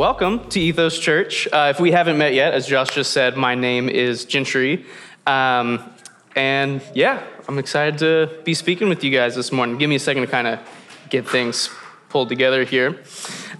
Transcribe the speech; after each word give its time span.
welcome 0.00 0.48
to 0.48 0.58
Ethos 0.58 0.98
Church. 0.98 1.46
Uh, 1.52 1.68
if 1.68 1.78
we 1.78 1.90
haven't 1.90 2.16
met 2.16 2.32
yet, 2.32 2.54
as 2.54 2.66
Josh 2.66 2.88
just 2.88 3.12
said, 3.12 3.36
my 3.36 3.54
name 3.54 3.90
is 3.90 4.24
Gentry. 4.24 4.86
Um, 5.26 5.84
and 6.34 6.80
yeah, 6.94 7.22
I'm 7.46 7.58
excited 7.58 7.98
to 7.98 8.40
be 8.42 8.54
speaking 8.54 8.88
with 8.88 9.04
you 9.04 9.10
guys 9.10 9.36
this 9.36 9.52
morning. 9.52 9.76
Give 9.76 9.90
me 9.90 9.96
a 9.96 10.00
second 10.00 10.22
to 10.22 10.26
kind 10.26 10.46
of 10.46 10.58
get 11.10 11.28
things 11.28 11.68
pulled 12.08 12.30
together 12.30 12.64
here. 12.64 13.02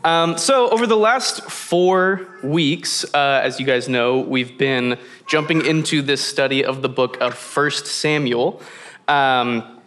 Um, 0.02 0.38
so, 0.38 0.70
over 0.70 0.86
the 0.86 0.96
last 0.96 1.42
four 1.42 2.26
weeks, 2.42 3.04
uh, 3.12 3.42
as 3.44 3.60
you 3.60 3.66
guys 3.66 3.86
know, 3.86 4.20
we've 4.20 4.56
been 4.56 4.96
jumping 5.26 5.66
into 5.66 6.00
this 6.00 6.24
study 6.24 6.64
of 6.64 6.80
the 6.80 6.88
book 6.88 7.20
of 7.20 7.34
First 7.34 7.84
Samuel. 7.84 8.62
Um, 9.08 9.78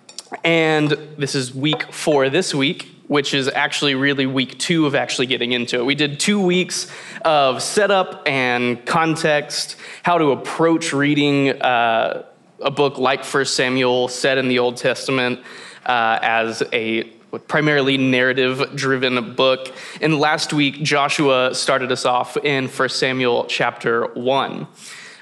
and 0.43 0.91
this 1.17 1.33
is 1.33 1.51
week 1.51 1.91
four 1.91 2.29
this 2.29 2.53
week 2.53 2.92
which 3.13 3.35
is 3.35 3.47
actually 3.47 3.93
really 3.93 4.25
week 4.25 4.57
two 4.57 4.87
of 4.87 4.95
actually 4.95 5.27
getting 5.27 5.51
into 5.51 5.77
it. 5.77 5.85
We 5.85 5.93
did 5.93 6.19
two 6.19 6.41
weeks 6.41 6.91
of 7.23 7.61
setup 7.61 8.23
and 8.25 8.83
context, 8.87 9.75
how 10.01 10.17
to 10.17 10.31
approach 10.31 10.93
reading 10.93 11.49
uh, 11.61 12.23
a 12.59 12.71
book 12.71 12.97
like 12.97 13.23
First 13.23 13.55
Samuel, 13.55 14.07
set 14.07 14.39
in 14.39 14.47
the 14.47 14.57
Old 14.57 14.77
Testament, 14.77 15.41
uh, 15.85 16.17
as 16.23 16.63
a 16.73 17.03
primarily 17.47 17.99
narrative 17.99 18.71
driven 18.73 19.35
book. 19.35 19.71
And 20.01 20.19
last 20.19 20.51
week, 20.51 20.81
Joshua 20.81 21.53
started 21.53 21.91
us 21.91 22.05
off 22.05 22.35
in 22.37 22.67
First 22.67 22.97
Samuel 22.97 23.45
chapter 23.45 24.07
1. 24.15 24.65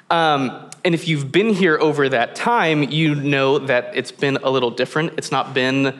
Um, 0.09 0.69
and 0.85 0.95
if 0.95 1.09
you've 1.09 1.29
been 1.29 1.53
here 1.53 1.77
over 1.77 2.07
that 2.07 2.35
time, 2.35 2.83
you 2.83 3.15
know 3.15 3.59
that 3.59 3.91
it's 3.93 4.13
been 4.13 4.37
a 4.37 4.49
little 4.49 4.71
different. 4.71 5.15
It's 5.17 5.29
not 5.29 5.53
been 5.53 5.99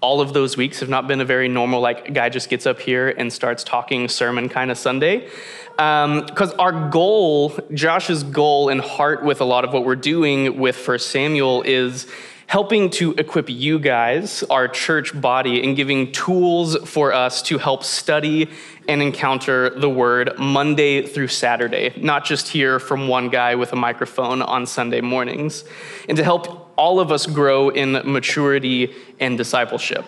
all 0.00 0.20
of 0.20 0.32
those 0.32 0.56
weeks 0.56 0.80
have 0.80 0.88
not 0.88 1.06
been 1.06 1.20
a 1.20 1.24
very 1.24 1.48
normal, 1.48 1.80
like, 1.80 2.14
guy 2.14 2.28
just 2.28 2.48
gets 2.48 2.66
up 2.66 2.80
here 2.80 3.08
and 3.10 3.32
starts 3.32 3.62
talking 3.62 4.08
sermon 4.08 4.48
kind 4.48 4.70
of 4.70 4.78
Sunday. 4.78 5.28
Because 5.76 6.52
um, 6.52 6.60
our 6.60 6.90
goal, 6.90 7.58
Josh's 7.72 8.22
goal 8.22 8.68
and 8.68 8.80
heart 8.80 9.24
with 9.24 9.40
a 9.40 9.44
lot 9.44 9.64
of 9.64 9.72
what 9.72 9.84
we're 9.84 9.96
doing 9.96 10.58
with 10.58 10.76
First 10.76 11.10
Samuel 11.10 11.62
is 11.62 12.06
helping 12.46 12.90
to 12.90 13.12
equip 13.12 13.48
you 13.48 13.78
guys, 13.78 14.42
our 14.50 14.66
church 14.66 15.18
body, 15.20 15.62
and 15.62 15.76
giving 15.76 16.10
tools 16.10 16.76
for 16.88 17.12
us 17.12 17.42
to 17.42 17.58
help 17.58 17.84
study 17.84 18.50
and 18.88 19.00
encounter 19.00 19.70
the 19.70 19.88
word 19.88 20.36
Monday 20.36 21.06
through 21.06 21.28
Saturday, 21.28 21.92
not 21.96 22.24
just 22.24 22.48
hear 22.48 22.80
from 22.80 23.06
one 23.06 23.28
guy 23.28 23.54
with 23.54 23.72
a 23.72 23.76
microphone 23.76 24.42
on 24.42 24.66
Sunday 24.66 25.00
mornings, 25.00 25.64
and 26.08 26.16
to 26.16 26.24
help 26.24 26.69
all 26.80 26.98
of 26.98 27.12
us 27.12 27.26
grow 27.26 27.68
in 27.68 27.92
maturity 28.10 28.94
and 29.20 29.36
discipleship. 29.36 30.02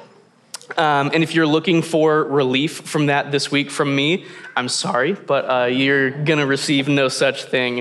Um, 0.78 1.10
and 1.12 1.22
if 1.22 1.34
you're 1.34 1.46
looking 1.46 1.82
for 1.82 2.24
relief 2.24 2.80
from 2.80 3.06
that 3.06 3.30
this 3.30 3.50
week 3.50 3.70
from 3.70 3.94
me, 3.94 4.24
I'm 4.56 4.70
sorry, 4.70 5.12
but 5.12 5.44
uh, 5.44 5.66
you're 5.66 6.10
going 6.10 6.38
to 6.38 6.46
receive 6.46 6.88
no 6.88 7.08
such 7.08 7.44
thing. 7.44 7.80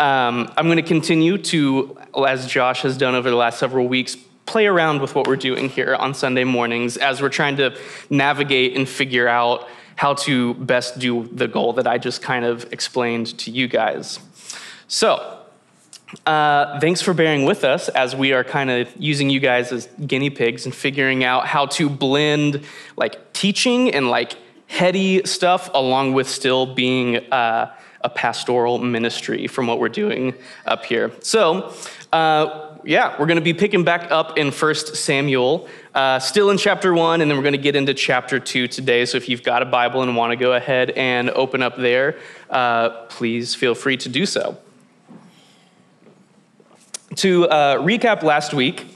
Um, 0.00 0.52
I'm 0.56 0.66
going 0.66 0.78
to 0.78 0.82
continue 0.82 1.38
to, 1.38 1.96
as 2.26 2.48
Josh 2.48 2.82
has 2.82 2.98
done 2.98 3.14
over 3.14 3.30
the 3.30 3.36
last 3.36 3.60
several 3.60 3.86
weeks, 3.86 4.16
play 4.44 4.66
around 4.66 5.00
with 5.00 5.14
what 5.14 5.28
we're 5.28 5.36
doing 5.36 5.68
here 5.68 5.94
on 5.94 6.12
Sunday 6.12 6.42
mornings 6.42 6.96
as 6.96 7.22
we're 7.22 7.28
trying 7.28 7.58
to 7.58 7.78
navigate 8.10 8.76
and 8.76 8.88
figure 8.88 9.28
out 9.28 9.68
how 9.94 10.14
to 10.14 10.54
best 10.54 10.98
do 10.98 11.28
the 11.32 11.46
goal 11.46 11.74
that 11.74 11.86
I 11.86 11.96
just 11.96 12.22
kind 12.22 12.44
of 12.44 12.72
explained 12.72 13.38
to 13.38 13.52
you 13.52 13.68
guys. 13.68 14.18
So, 14.88 15.41
uh, 16.26 16.78
thanks 16.80 17.00
for 17.00 17.14
bearing 17.14 17.44
with 17.44 17.64
us 17.64 17.88
as 17.88 18.14
we 18.14 18.32
are 18.32 18.44
kind 18.44 18.70
of 18.70 18.88
using 18.98 19.30
you 19.30 19.40
guys 19.40 19.72
as 19.72 19.88
guinea 20.06 20.30
pigs 20.30 20.64
and 20.66 20.74
figuring 20.74 21.24
out 21.24 21.46
how 21.46 21.66
to 21.66 21.88
blend 21.88 22.64
like 22.96 23.32
teaching 23.32 23.92
and 23.94 24.10
like 24.10 24.36
heady 24.66 25.24
stuff 25.24 25.70
along 25.74 26.12
with 26.12 26.28
still 26.28 26.74
being 26.74 27.16
uh, 27.32 27.74
a 28.02 28.08
pastoral 28.08 28.78
ministry 28.78 29.46
from 29.46 29.66
what 29.66 29.78
we're 29.78 29.88
doing 29.88 30.34
up 30.66 30.84
here. 30.84 31.12
So, 31.20 31.74
uh, 32.12 32.76
yeah, 32.84 33.16
we're 33.18 33.26
going 33.26 33.36
to 33.36 33.42
be 33.42 33.54
picking 33.54 33.84
back 33.84 34.10
up 34.10 34.36
in 34.36 34.50
First 34.50 34.96
Samuel, 34.96 35.68
uh, 35.94 36.18
still 36.18 36.50
in 36.50 36.58
chapter 36.58 36.92
1, 36.92 37.20
and 37.20 37.30
then 37.30 37.38
we're 37.38 37.44
going 37.44 37.52
to 37.52 37.58
get 37.58 37.76
into 37.76 37.94
chapter 37.94 38.40
2 38.40 38.66
today. 38.66 39.04
So 39.06 39.16
if 39.16 39.28
you've 39.28 39.44
got 39.44 39.62
a 39.62 39.66
Bible 39.66 40.02
and 40.02 40.16
want 40.16 40.32
to 40.32 40.36
go 40.36 40.52
ahead 40.52 40.90
and 40.90 41.30
open 41.30 41.62
up 41.62 41.76
there, 41.76 42.18
uh, 42.50 42.90
please 43.06 43.54
feel 43.54 43.74
free 43.74 43.96
to 43.98 44.08
do 44.08 44.26
so. 44.26 44.58
To 47.16 47.46
uh, 47.46 47.76
recap 47.76 48.22
last 48.22 48.54
week, 48.54 48.86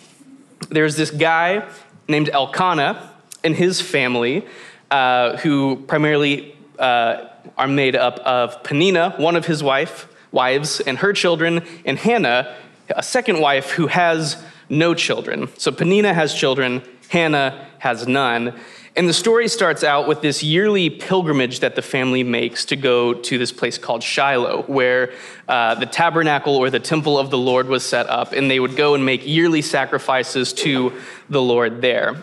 there's 0.71 0.97
this 0.97 1.11
guy 1.11 1.69
named 2.09 2.31
Elkanah 2.31 3.13
and 3.45 3.55
his 3.55 3.83
family 3.83 4.47
uh, 4.91 5.37
who 5.39 5.85
primarily 5.87 6.57
uh, 6.79 7.27
are 7.59 7.69
made 7.69 7.95
up 7.95 8.19
of 8.21 8.63
Penina, 8.63 9.19
one 9.19 9.37
of 9.37 9.45
his 9.45 9.63
wife, 9.63 10.09
wives, 10.33 10.81
and 10.81 10.97
her 10.99 11.13
children, 11.13 11.63
and 11.85 11.99
Hannah, 11.99 12.57
a 12.89 13.03
second 13.03 13.41
wife 13.41 13.73
who 13.73 13.89
has 13.89 14.43
no 14.71 14.95
children. 14.95 15.49
So 15.59 15.71
Penina 15.71 16.15
has 16.15 16.33
children, 16.33 16.83
Hannah 17.17 17.67
has 17.79 18.07
none. 18.07 18.53
And 18.95 19.09
the 19.09 19.15
story 19.15 19.49
starts 19.49 19.83
out 19.83 20.07
with 20.07 20.21
this 20.21 20.43
yearly 20.43 20.91
pilgrimage 20.91 21.61
that 21.61 21.75
the 21.75 21.81
family 21.81 22.23
makes 22.23 22.67
to 22.67 22.77
go 22.77 23.15
to 23.15 23.39
this 23.39 23.53
place 23.53 23.79
called 23.79 24.03
Shiloh, 24.03 24.65
where 24.67 25.15
uh, 25.49 25.77
the 25.77 25.87
tabernacle 25.87 26.57
or 26.57 26.69
the 26.69 26.79
temple 26.79 27.19
of 27.19 27.31
the 27.31 27.39
Lord 27.39 27.69
was 27.69 27.87
set 27.87 28.07
up, 28.11 28.33
and 28.33 28.51
they 28.51 28.61
would 28.61 28.77
go 28.77 28.95
and 28.95 29.07
make 29.07 29.27
yearly 29.27 29.63
sacrifices 29.63 30.53
to 30.65 30.93
the 31.31 31.41
Lord 31.41 31.81
there. 31.81 32.17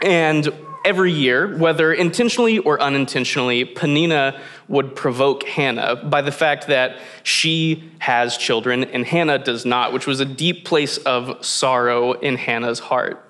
And 0.00 0.50
every 0.82 1.12
year, 1.12 1.54
whether 1.58 1.92
intentionally 1.92 2.58
or 2.58 2.80
unintentionally, 2.80 3.66
Penina 3.66 4.40
would 4.66 4.96
provoke 4.96 5.42
Hannah 5.44 5.96
by 5.96 6.22
the 6.22 6.32
fact 6.32 6.68
that 6.68 6.96
she 7.22 7.90
has 7.98 8.38
children 8.38 8.84
and 8.84 9.04
Hannah 9.04 9.38
does 9.38 9.66
not, 9.66 9.92
which 9.92 10.06
was 10.06 10.20
a 10.20 10.24
deep 10.24 10.64
place 10.64 10.96
of 10.96 11.44
sorrow 11.44 12.12
in 12.12 12.36
Hannah's 12.36 12.78
heart. 12.78 13.28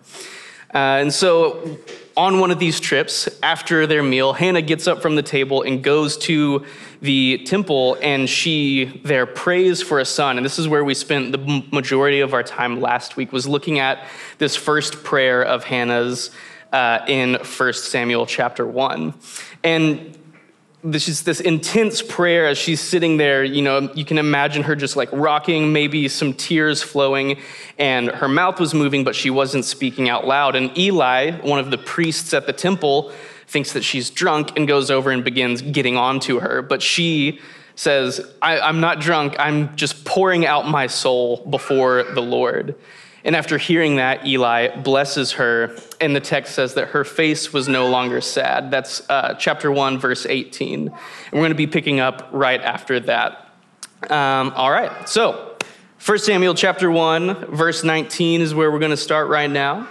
Uh, 0.75 1.01
and 1.01 1.13
so, 1.13 1.79
on 2.17 2.41
one 2.41 2.51
of 2.51 2.59
these 2.59 2.81
trips, 2.81 3.29
after 3.43 3.87
their 3.87 4.03
meal, 4.03 4.33
Hannah 4.33 4.63
gets 4.63 4.87
up 4.87 5.03
from 5.03 5.17
the 5.17 5.23
table 5.23 5.63
and 5.63 5.83
goes 5.83 6.17
to 6.19 6.65
the 7.03 7.43
temple, 7.45 7.99
and 8.01 8.29
she 8.29 9.01
there 9.05 9.27
prays 9.27 9.83
for 9.83 9.99
a 9.99 10.05
son. 10.05 10.37
And 10.37 10.45
this 10.45 10.59
is 10.59 10.69
where 10.69 10.85
we 10.85 10.95
spent 10.95 11.33
the 11.33 11.65
majority 11.73 12.21
of 12.21 12.33
our 12.33 12.43
time 12.43 12.81
last 12.81 13.17
week, 13.17 13.33
was 13.33 13.47
looking 13.47 13.81
at 13.81 14.07
this 14.39 14.57
first 14.57 15.05
prayer 15.05 15.43
of 15.43 15.65
Hannah's 15.65 16.31
uh, 16.73 17.01
in 17.07 17.35
1 17.35 17.73
Samuel 17.75 18.25
chapter 18.25 18.67
1. 18.67 19.15
And 19.65 20.17
this 20.85 21.09
is 21.09 21.23
this 21.23 21.41
intense 21.41 22.03
prayer 22.03 22.47
as 22.47 22.59
she's 22.59 22.81
sitting 22.81 23.17
there. 23.17 23.45
You 23.45 23.63
know, 23.63 23.93
you 23.95 24.05
can 24.05 24.19
imagine 24.19 24.65
her 24.65 24.75
just 24.75 24.97
like 24.97 25.09
rocking, 25.13 25.73
maybe 25.73 26.09
some 26.09 26.35
tears 26.35 26.83
flowing, 26.83 27.39
and 27.79 28.09
her 28.09 28.29
mouth 28.29 28.59
was 28.59 28.75
moving, 28.75 29.05
but 29.05 29.15
she 29.15 29.31
wasn't 29.31 29.65
speaking 29.65 30.09
out 30.09 30.27
loud. 30.27 30.57
And 30.57 30.77
Eli, 30.77 31.39
one 31.41 31.61
of 31.61 31.71
the 31.71 31.79
priests 31.79 32.35
at 32.35 32.47
the 32.47 32.53
temple, 32.53 33.13
thinks 33.47 33.75
that 33.75 33.85
she's 33.85 34.11
drunk 34.11 34.57
and 34.57 34.67
goes 34.67 34.91
over 34.91 35.11
and 35.11 35.23
begins 35.23 35.63
getting 35.63 35.97
onto 35.97 36.41
her. 36.41 36.63
But 36.63 36.83
she 36.83 37.39
says, 37.77 38.21
I, 38.41 38.69
am 38.69 38.81
not 38.81 39.01
drunk, 39.01 39.37
I'm 39.39 39.77
just 39.77 40.05
pouring 40.05 40.47
out 40.47 40.69
my 40.69 40.89
soul 40.89 41.45
before 41.49 42.03
the 42.03 42.21
Lord. 42.21 42.75
And 43.25 43.37
after 43.37 43.57
hearing 43.57 43.97
that, 43.97 44.27
Eli 44.27 44.77
blesses 44.77 45.33
her, 45.33 45.77
and 46.01 46.15
the 46.15 46.21
text 46.21 46.55
says 46.55 46.75
that 46.75 46.89
her 46.89 47.05
face 47.05 47.53
was 47.53 47.69
no 47.69 47.89
longer 47.89 48.21
sad. 48.21 48.71
That's 48.71 49.09
uh, 49.09 49.35
chapter 49.39 49.71
1, 49.71 49.99
verse 49.99 50.27
18. 50.27 50.89
And 50.89 50.93
we're 51.33 51.39
going 51.39 51.51
to 51.51 51.55
be 51.55 51.69
picking 51.69 52.01
up 52.01 52.29
right 52.33 52.61
after 52.61 52.99
that. 53.01 53.49
Um, 54.11 54.53
all 54.57 54.71
right, 54.71 55.09
so 55.09 55.57
1 56.05 56.19
Samuel 56.19 56.55
chapter 56.55 56.91
1, 56.91 57.55
verse 57.55 57.85
19 57.85 58.41
is 58.41 58.53
where 58.53 58.73
we're 58.73 58.81
going 58.81 58.91
to 58.91 58.97
start 58.97 59.29
right 59.29 59.51
now. 59.51 59.87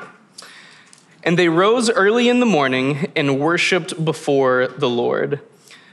And 1.24 1.40
they 1.40 1.48
rose 1.48 1.90
early 1.90 2.28
in 2.28 2.42
the 2.42 2.46
morning 2.46 3.12
and 3.16 3.40
worshiped 3.40 4.04
before 4.04 4.68
the 4.68 4.90
Lord. 4.90 5.40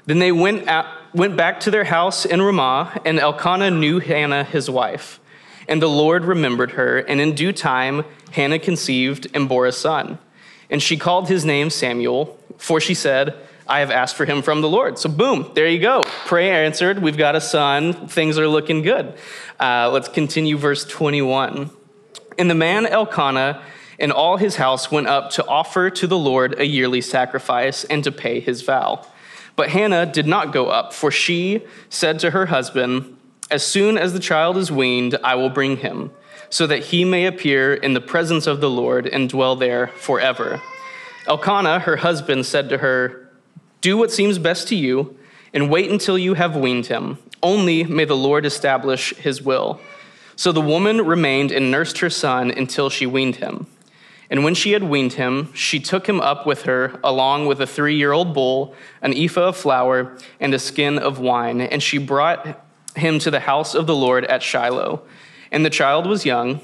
Then 0.07 0.19
they 0.19 0.33
went, 0.33 0.67
out, 0.67 0.87
went 1.15 1.37
back 1.37 1.61
to 1.61 1.71
their 1.71 1.85
house 1.85 2.25
in 2.25 2.43
Ramah, 2.43 3.01
and 3.05 3.21
Elkanah 3.21 3.71
knew 3.71 4.01
Hannah, 4.01 4.43
his 4.43 4.69
wife. 4.69 5.21
And 5.69 5.83
the 5.83 5.89
Lord 5.89 6.25
remembered 6.25 6.73
her, 6.73 6.99
and 6.99 7.21
in 7.21 7.35
due 7.35 7.53
time 7.53 8.05
Hannah 8.33 8.59
conceived 8.59 9.29
and 9.35 9.49
bore 9.49 9.67
a 9.67 9.73
son. 9.73 10.19
And 10.71 10.83
she 10.83 10.97
called 10.97 11.29
his 11.29 11.45
name 11.45 11.71
Samuel, 11.71 12.39
for 12.57 12.81
she 12.81 12.95
said, 12.95 13.35
I 13.67 13.81
have 13.81 13.91
asked 13.91 14.17
for 14.17 14.25
him 14.25 14.41
from 14.41 14.63
the 14.63 14.69
Lord. 14.69 14.99
So, 14.99 15.11
boom, 15.11 15.51
there 15.55 15.69
you 15.69 15.79
go. 15.79 16.01
Prayer 16.25 16.65
answered. 16.65 17.01
We've 17.01 17.19
got 17.19 17.37
a 17.37 17.41
son. 17.41 18.09
Things 18.09 18.39
are 18.39 18.49
looking 18.49 18.81
good. 18.81 19.13
Uh, 19.61 19.91
let's 19.93 20.09
continue 20.09 20.57
verse 20.57 20.87
21. 20.87 21.71
And 22.39 22.49
the 22.51 22.55
man 22.55 22.87
Elkanah 22.87 23.63
and 23.99 24.11
all 24.11 24.39
his 24.39 24.57
house 24.57 24.91
went 24.91 25.07
up 25.07 25.31
to 25.33 25.47
offer 25.47 25.91
to 25.91 26.07
the 26.07 26.17
Lord 26.17 26.59
a 26.59 26.65
yearly 26.65 27.03
sacrifice 27.03 27.85
and 27.85 28.03
to 28.05 28.13
pay 28.13 28.41
his 28.41 28.63
vow. 28.63 29.05
But 29.55 29.71
Hannah 29.71 30.07
did 30.07 30.27
not 30.27 30.53
go 30.53 30.69
up, 30.69 30.95
for 30.95 31.11
she 31.11 31.67
said 31.91 32.21
to 32.21 32.31
her 32.31 32.47
husband, 32.47 33.18
as 33.51 33.67
soon 33.67 33.97
as 33.97 34.13
the 34.13 34.21
child 34.21 34.57
is 34.57 34.71
weaned, 34.71 35.19
I 35.25 35.35
will 35.35 35.51
bring 35.51 35.79
him, 35.79 36.11
so 36.51 36.67
that 36.67 36.87
he 36.87 37.05
may 37.05 37.27
appear 37.27 37.75
in 37.75 37.95
the 37.95 38.01
presence 38.01 38.47
of 38.47 38.61
the 38.61 38.71
Lord 38.71 39.07
and 39.07 39.29
dwell 39.29 39.57
there 39.57 39.89
forever. 39.89 40.61
Elkanah, 41.27 41.81
her 41.81 41.97
husband, 41.97 42.47
said 42.47 42.69
to 42.69 42.79
her, 42.79 43.31
Do 43.81 43.97
what 43.97 44.11
seems 44.11 44.39
best 44.39 44.69
to 44.69 44.77
you. 44.77 45.17
and 45.55 45.71
wait 45.71 45.91
until 45.91 46.19
you 46.19 46.35
have 46.35 46.55
weaned 46.55 46.87
him. 46.87 47.17
Only 47.43 47.83
may 47.83 48.05
the 48.05 48.15
Lord 48.15 48.45
establish 48.45 49.15
his 49.17 49.41
will. 49.41 49.81
So 50.37 50.53
the 50.53 50.61
woman 50.61 51.07
remained 51.07 51.51
and 51.51 51.71
nursed 51.71 51.99
her 52.01 52.11
son 52.11 52.51
until 52.51 52.91
she 52.91 53.07
weaned 53.07 53.37
him. 53.37 53.67
And 54.31 54.45
when 54.45 54.55
she 54.55 54.73
had 54.73 54.83
weaned 54.83 55.15
him, 55.15 55.51
she 55.55 55.81
took 55.81 56.07
him 56.07 56.21
up 56.21 56.47
with 56.47 56.63
her, 56.63 57.01
along 57.03 57.47
with 57.47 57.63
a 57.63 57.67
three 57.67 57.97
year 57.97 58.13
old 58.13 58.35
bull, 58.35 58.75
an 59.01 59.15
ephah 59.15 59.49
of 59.49 59.57
flour, 59.57 60.17
and 60.39 60.53
a 60.53 60.59
skin 60.59 60.99
of 60.99 61.19
wine. 61.19 61.63
And 61.63 61.83
she 61.83 61.97
brought 61.97 62.63
him 62.97 63.19
to 63.21 63.31
the 63.31 63.41
house 63.41 63.75
of 63.75 63.87
the 63.87 63.95
Lord 63.95 64.25
at 64.25 64.43
Shiloh. 64.43 65.03
And 65.51 65.65
the 65.65 65.71
child 65.71 66.07
was 66.07 66.27
young. 66.27 66.61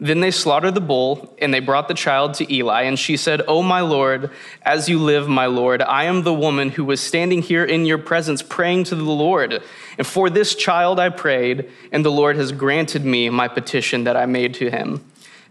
Then 0.00 0.20
they 0.20 0.32
slaughtered 0.32 0.74
the 0.74 0.80
bull, 0.80 1.34
and 1.38 1.54
they 1.54 1.60
brought 1.60 1.86
the 1.86 1.94
child 1.94 2.34
to 2.34 2.52
Eli. 2.52 2.82
And 2.82 2.98
she 2.98 3.16
said, 3.16 3.42
O 3.46 3.62
my 3.62 3.80
Lord, 3.80 4.30
as 4.62 4.88
you 4.88 4.98
live, 4.98 5.28
my 5.28 5.46
Lord, 5.46 5.82
I 5.82 6.04
am 6.04 6.22
the 6.22 6.34
woman 6.34 6.70
who 6.70 6.84
was 6.84 7.00
standing 7.00 7.42
here 7.42 7.64
in 7.64 7.86
your 7.86 7.98
presence 7.98 8.42
praying 8.42 8.84
to 8.84 8.96
the 8.96 9.04
Lord. 9.04 9.62
And 9.96 10.06
for 10.06 10.28
this 10.28 10.56
child 10.56 10.98
I 10.98 11.10
prayed, 11.10 11.70
and 11.92 12.04
the 12.04 12.10
Lord 12.10 12.36
has 12.36 12.50
granted 12.50 13.04
me 13.04 13.30
my 13.30 13.46
petition 13.46 14.04
that 14.04 14.16
I 14.16 14.26
made 14.26 14.54
to 14.54 14.68
him. 14.68 15.04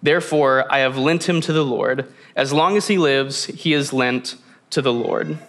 Therefore, 0.03 0.65
I 0.69 0.79
have 0.79 0.97
lent 0.97 1.27
him 1.29 1.39
to 1.41 1.53
the 1.53 1.63
Lord. 1.65 2.13
As 2.35 2.51
long 2.51 2.75
as 2.75 2.87
he 2.87 2.97
lives, 2.97 3.45
he 3.45 3.73
is 3.73 3.93
lent 3.93 4.35
to 4.71 4.81
the 4.81 4.93
Lord. 4.93 5.39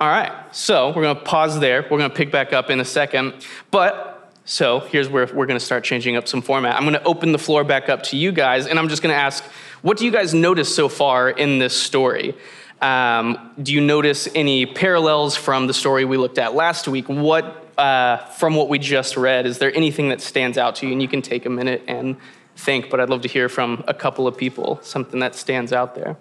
All 0.00 0.08
right, 0.08 0.32
so 0.56 0.88
we're 0.88 1.02
going 1.02 1.16
to 1.16 1.22
pause 1.24 1.60
there. 1.60 1.82
We're 1.82 1.98
going 1.98 2.08
to 2.08 2.16
pick 2.16 2.32
back 2.32 2.54
up 2.54 2.70
in 2.70 2.80
a 2.80 2.86
second. 2.86 3.34
But, 3.70 4.32
so 4.46 4.80
here's 4.80 5.10
where 5.10 5.26
we're 5.26 5.44
going 5.44 5.58
to 5.58 5.64
start 5.64 5.84
changing 5.84 6.16
up 6.16 6.26
some 6.26 6.40
format. 6.40 6.74
I'm 6.74 6.84
going 6.84 6.94
to 6.94 7.02
open 7.02 7.32
the 7.32 7.38
floor 7.38 7.64
back 7.64 7.90
up 7.90 8.02
to 8.04 8.16
you 8.16 8.32
guys, 8.32 8.66
and 8.66 8.78
I'm 8.78 8.88
just 8.88 9.02
going 9.02 9.12
to 9.12 9.20
ask 9.20 9.44
what 9.82 9.98
do 9.98 10.06
you 10.06 10.10
guys 10.10 10.32
notice 10.32 10.74
so 10.74 10.88
far 10.88 11.28
in 11.28 11.58
this 11.58 11.76
story? 11.76 12.34
Um, 12.80 13.50
do 13.62 13.74
you 13.74 13.82
notice 13.82 14.26
any 14.34 14.64
parallels 14.64 15.36
from 15.36 15.66
the 15.66 15.74
story 15.74 16.06
we 16.06 16.16
looked 16.16 16.38
at 16.38 16.54
last 16.54 16.88
week? 16.88 17.06
What 17.06 17.70
uh, 17.76 18.24
from 18.24 18.54
what 18.54 18.70
we 18.70 18.78
just 18.78 19.18
read, 19.18 19.44
is 19.44 19.58
there 19.58 19.74
anything 19.76 20.08
that 20.08 20.22
stands 20.22 20.56
out 20.56 20.76
to 20.76 20.86
you? 20.86 20.92
And 20.92 21.02
you 21.02 21.08
can 21.08 21.20
take 21.20 21.44
a 21.44 21.50
minute 21.50 21.82
and 21.86 22.16
think, 22.56 22.88
but 22.88 23.00
I'd 23.00 23.10
love 23.10 23.20
to 23.20 23.28
hear 23.28 23.50
from 23.50 23.84
a 23.86 23.92
couple 23.92 24.26
of 24.26 24.34
people 24.34 24.80
something 24.82 25.20
that 25.20 25.34
stands 25.34 25.74
out 25.74 25.94
there. 25.94 26.16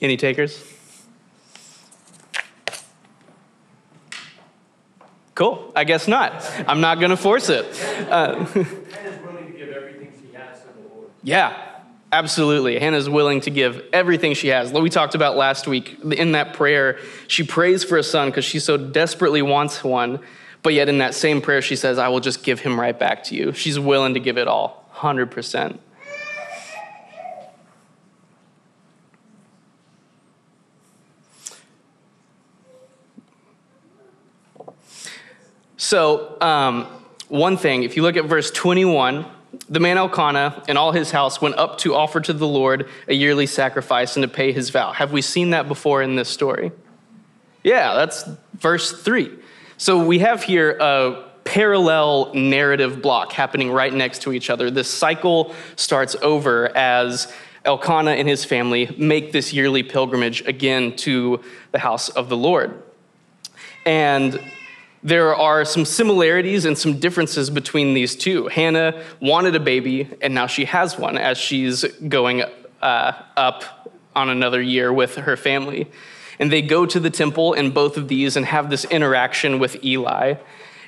Any 0.00 0.16
takers? 0.16 0.64
Cool. 5.34 5.72
I 5.76 5.84
guess 5.84 6.08
not. 6.08 6.44
I'm 6.66 6.80
not 6.80 6.98
going 6.98 7.10
to 7.10 7.16
force 7.16 7.48
it. 7.48 7.64
Uh, 8.10 8.44
Hannah's 8.44 8.54
willing 9.24 9.46
to 9.46 9.52
give 9.56 9.68
everything 9.70 10.12
she 10.20 10.36
has 10.36 10.60
to 10.62 10.66
the 10.66 10.88
Lord. 10.88 11.10
yeah, 11.22 11.80
absolutely. 12.10 12.78
Hannah's 12.78 13.08
willing 13.08 13.40
to 13.42 13.50
give 13.50 13.84
everything 13.92 14.34
she 14.34 14.48
has. 14.48 14.72
We 14.72 14.90
talked 14.90 15.14
about 15.14 15.36
last 15.36 15.68
week 15.68 15.98
in 16.02 16.32
that 16.32 16.54
prayer. 16.54 16.98
She 17.28 17.44
prays 17.44 17.84
for 17.84 17.98
a 17.98 18.02
son 18.02 18.30
because 18.30 18.44
she 18.44 18.58
so 18.58 18.76
desperately 18.76 19.42
wants 19.42 19.84
one. 19.84 20.18
But 20.64 20.74
yet, 20.74 20.88
in 20.88 20.98
that 20.98 21.14
same 21.14 21.40
prayer, 21.40 21.62
she 21.62 21.76
says, 21.76 21.98
I 21.98 22.08
will 22.08 22.18
just 22.18 22.42
give 22.42 22.58
him 22.58 22.78
right 22.78 22.98
back 22.98 23.22
to 23.24 23.36
you. 23.36 23.52
She's 23.52 23.78
willing 23.78 24.14
to 24.14 24.20
give 24.20 24.38
it 24.38 24.48
all, 24.48 24.90
100%. 24.96 25.78
So, 35.78 36.36
um, 36.40 36.86
one 37.28 37.56
thing, 37.56 37.84
if 37.84 37.96
you 37.96 38.02
look 38.02 38.16
at 38.16 38.24
verse 38.24 38.50
21, 38.50 39.24
the 39.68 39.78
man 39.78 39.96
Elkanah 39.96 40.64
and 40.66 40.76
all 40.76 40.90
his 40.90 41.12
house 41.12 41.40
went 41.40 41.54
up 41.54 41.78
to 41.78 41.94
offer 41.94 42.20
to 42.20 42.32
the 42.32 42.48
Lord 42.48 42.88
a 43.06 43.14
yearly 43.14 43.46
sacrifice 43.46 44.16
and 44.16 44.22
to 44.22 44.28
pay 44.28 44.50
his 44.50 44.70
vow. 44.70 44.92
Have 44.92 45.12
we 45.12 45.22
seen 45.22 45.50
that 45.50 45.68
before 45.68 46.02
in 46.02 46.16
this 46.16 46.28
story? 46.28 46.72
Yeah, 47.62 47.94
that's 47.94 48.24
verse 48.54 48.90
3. 48.90 49.30
So 49.76 50.04
we 50.04 50.18
have 50.18 50.42
here 50.42 50.76
a 50.80 51.24
parallel 51.44 52.34
narrative 52.34 53.00
block 53.00 53.30
happening 53.32 53.70
right 53.70 53.94
next 53.94 54.22
to 54.22 54.32
each 54.32 54.50
other. 54.50 54.72
This 54.72 54.90
cycle 54.90 55.54
starts 55.76 56.16
over 56.22 56.76
as 56.76 57.32
Elkanah 57.64 58.12
and 58.12 58.28
his 58.28 58.44
family 58.44 58.92
make 58.98 59.30
this 59.30 59.52
yearly 59.52 59.84
pilgrimage 59.84 60.40
again 60.44 60.96
to 60.96 61.40
the 61.70 61.78
house 61.78 62.08
of 62.08 62.28
the 62.28 62.36
Lord. 62.36 62.82
And 63.86 64.40
there 65.02 65.34
are 65.34 65.64
some 65.64 65.84
similarities 65.84 66.64
and 66.64 66.76
some 66.76 66.98
differences 66.98 67.50
between 67.50 67.94
these 67.94 68.16
two. 68.16 68.48
Hannah 68.48 69.02
wanted 69.20 69.54
a 69.54 69.60
baby, 69.60 70.08
and 70.20 70.34
now 70.34 70.46
she 70.46 70.64
has 70.64 70.98
one 70.98 71.16
as 71.16 71.38
she's 71.38 71.84
going 72.08 72.42
uh, 72.82 73.12
up 73.36 73.90
on 74.16 74.28
another 74.28 74.60
year 74.60 74.92
with 74.92 75.16
her 75.16 75.36
family. 75.36 75.88
And 76.40 76.52
they 76.52 76.62
go 76.62 76.86
to 76.86 77.00
the 77.00 77.10
temple 77.10 77.52
in 77.52 77.70
both 77.70 77.96
of 77.96 78.08
these 78.08 78.36
and 78.36 78.46
have 78.46 78.70
this 78.70 78.84
interaction 78.86 79.58
with 79.58 79.82
Eli. 79.84 80.34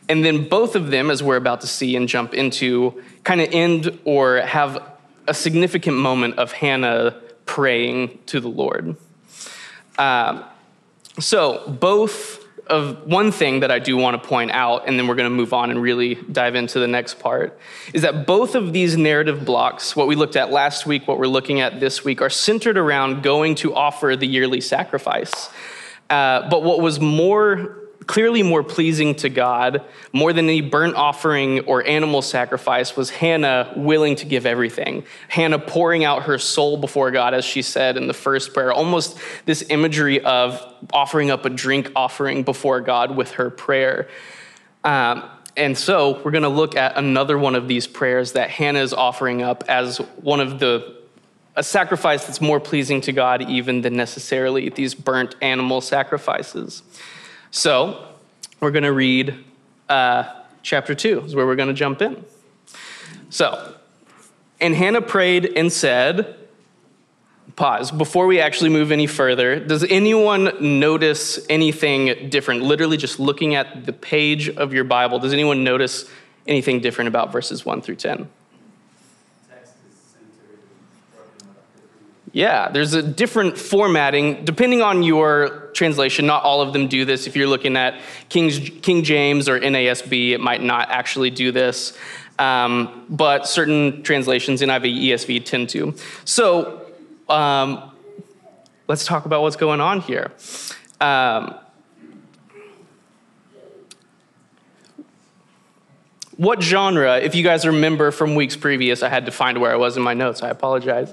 And 0.09 0.25
then 0.25 0.49
both 0.49 0.75
of 0.75 0.91
them, 0.91 1.11
as 1.11 1.23
we're 1.23 1.37
about 1.37 1.61
to 1.61 1.67
see 1.67 1.95
and 1.95 2.09
jump 2.09 2.35
into, 2.35 3.01
kind 3.23 3.41
of 3.41 3.49
end 3.53 3.99
or 4.05 4.39
have 4.39 4.83
a 5.27 5.35
significant 5.35 5.97
moment 5.97 6.39
of 6.39 6.53
Hannah 6.53 7.21
praying 7.47 8.19
to 8.27 8.41
the 8.41 8.49
Lord. 8.49 8.97
Uh, 9.99 10.43
so 11.19 11.69
both 11.69 12.40
of 12.71 13.07
one 13.07 13.33
thing 13.33 13.61
that 13.61 13.71
I 13.71 13.79
do 13.79 13.97
want 13.97 14.21
to 14.21 14.29
point 14.29 14.53
out, 14.53 14.87
and 14.87 14.99
then 14.99 15.07
we're 15.07 15.17
going 15.17 15.29
to 15.29 15.35
move 15.35 15.53
on 15.53 15.71
and 15.71 15.83
really 15.83 16.15
dive 16.15 16.55
into 16.55 16.79
the 16.79 16.89
next 16.89 17.19
part, 17.19 17.59
is 17.93 18.03
that 18.03 18.27
both 18.27 18.55
of 18.55 18.73
these 18.73 18.97
narrative 18.97 19.45
blocks, 19.45 19.97
what 19.97 20.07
we 20.07 20.15
looked 20.15 20.37
at 20.37 20.51
last 20.51 20.87
week, 20.87 21.07
what 21.09 21.19
we're 21.19 21.27
looking 21.27 21.61
at 21.61 21.81
this 21.81 22.05
week, 22.05 22.23
are 22.23 22.31
centered 22.31 22.79
around 22.79 23.23
going 23.23 23.55
to 23.57 23.75
offer 23.75 24.17
the 24.17 24.27
yearly 24.27 24.61
sacrifice. 24.61 25.51
Uh, 26.09 26.49
but 26.49 26.63
what 26.63 26.81
was 26.81 26.99
more 27.01 27.80
clearly 28.11 28.43
more 28.43 28.65
pleasing 28.65 29.15
to 29.15 29.29
God, 29.29 29.85
more 30.13 30.33
than 30.33 30.47
any 30.47 30.61
burnt 30.61 30.97
offering 30.97 31.61
or 31.61 31.87
animal 31.87 32.23
sacrifice, 32.23 32.97
was 32.97 33.09
Hannah 33.09 33.73
willing 33.77 34.17
to 34.17 34.27
give 34.27 34.47
everything. 34.47 35.05
Hannah 35.29 35.61
pouring 35.61 36.05
out 36.05 36.25
her 36.25 36.37
soul 36.37 36.77
before 36.77 37.13
God, 37.13 37.35
as 37.35 37.45
she 37.45 37.63
said 37.63 37.97
in 37.97 38.09
the 38.09 38.13
first 38.13 38.53
prayer, 38.53 38.73
almost 38.73 39.17
this 39.47 39.65
imagery 39.71 40.21
of 40.23 40.61
offering 40.93 41.31
up 41.31 41.45
a 41.45 41.51
drink 41.51 41.93
offering 41.95 42.43
before 42.43 42.81
God 42.81 43.15
with 43.15 43.31
her 43.35 43.49
prayer. 43.49 44.09
Um, 44.83 45.31
and 45.57 45.79
so 45.79 46.21
we're 46.25 46.33
going 46.33 46.43
to 46.43 46.49
look 46.49 46.75
at 46.75 46.97
another 46.97 47.39
one 47.39 47.55
of 47.55 47.69
these 47.69 47.87
prayers 47.87 48.33
that 48.33 48.51
Hannah 48.51 48.81
is 48.81 48.93
offering 48.93 49.41
up 49.41 49.63
as 49.69 49.99
one 50.17 50.41
of 50.41 50.59
the 50.59 50.99
a 51.55 51.63
sacrifice 51.63 52.27
that's 52.27 52.41
more 52.41 52.59
pleasing 52.59 53.01
to 53.03 53.13
God 53.13 53.49
even 53.49 53.83
than 53.83 53.95
necessarily 53.95 54.69
these 54.69 54.95
burnt 54.95 55.37
animal 55.41 55.81
sacrifices. 55.81 56.83
So 57.51 58.07
we're 58.61 58.71
going 58.71 58.85
to 58.85 58.93
read 58.93 59.45
uh, 59.89 60.43
chapter 60.63 60.95
2, 60.95 61.23
is 61.23 61.35
where 61.35 61.47
we're 61.47 61.57
going 61.57 61.69
to 61.69 61.75
jump 61.75 62.01
in. 62.01 62.25
So, 63.29 63.75
and 64.61 64.75
Hannah 64.75 65.03
prayed 65.03 65.53
and 65.57 65.73
said, 65.73 66.37
pause, 67.57 67.91
before 67.91 68.27
we 68.27 68.41
actually 68.41 68.71
move 68.71 68.93
any 68.93 69.07
further, 69.07 69.59
does 69.59 69.85
anyone 69.85 70.79
notice 70.79 71.45
anything 71.49 72.29
different? 72.29 72.63
Literally 72.63 72.97
just 72.97 73.19
looking 73.19 73.55
at 73.55 73.85
the 73.85 73.93
page 73.93 74.49
of 74.49 74.73
your 74.73 74.85
Bible, 74.85 75.19
does 75.19 75.33
anyone 75.33 75.65
notice 75.65 76.09
anything 76.47 76.81
different 76.81 77.09
about 77.09 77.33
verses 77.33 77.65
1 77.65 77.83
through 77.83 77.97
10? 77.97 78.29
Yeah, 82.33 82.69
there's 82.69 82.95
a 82.95 83.03
different 83.03 83.59
formatting 83.59 84.45
depending 84.45 84.83
on 84.83 85.03
your 85.03 85.71
translation. 85.75 86.27
Not 86.27 86.45
all 86.45 86.63
of 86.63 86.73
them 86.73 86.87
do 86.87 87.05
this. 87.05 87.27
If 87.27 87.35
you're 87.35 87.49
looking 87.49 87.77
at 87.77 88.01
King's, 88.29 88.59
King 88.83 89.03
James 89.03 89.49
or 89.49 89.59
NASB, 89.59 90.31
it 90.31 90.41
might 90.41 90.63
not 90.63 90.91
actually 90.91 91.31
do 91.31 91.51
this. 91.51 91.97
Um, 92.39 93.05
but 93.11 93.47
certain 93.47 94.03
translations, 94.03 94.63
NIV, 94.63 95.03
ESV, 95.09 95.45
tend 95.45 95.69
to. 95.71 95.95
So 96.25 96.87
um, 97.29 97.91
let's 98.89 99.05
talk 99.05 99.27
about 99.27 99.43
what's 99.43 99.57
going 99.57 99.81
on 99.81 100.01
here. 100.01 100.31
Um, 101.01 101.57
what 106.41 106.63
genre, 106.63 107.19
if 107.19 107.35
you 107.35 107.43
guys 107.45 107.67
remember 107.67 108.11
from 108.11 108.35
weeks 108.35 108.57
previous, 108.57 109.03
I 109.03 109.11
had 109.11 109.27
to 109.27 109.31
find 109.31 109.61
where 109.61 109.73
I 109.73 109.77
was 109.77 109.99
in 109.99 110.03
my 110.03 110.15
notes, 110.15 110.43
I 110.43 110.49
apologize. 110.49 111.13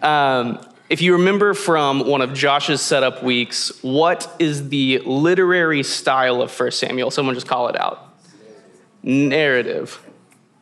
Um, 0.00 0.64
if 0.88 1.02
you 1.02 1.14
remember 1.14 1.52
from 1.52 2.06
one 2.06 2.22
of 2.22 2.32
Josh's 2.32 2.80
setup 2.80 3.24
weeks, 3.24 3.72
what 3.82 4.32
is 4.38 4.68
the 4.68 4.98
literary 5.04 5.82
style 5.82 6.40
of 6.40 6.56
1 6.56 6.70
Samuel? 6.70 7.10
Someone 7.10 7.34
just 7.34 7.48
call 7.48 7.66
it 7.66 7.76
out. 7.76 8.20
Narrative. 9.02 10.00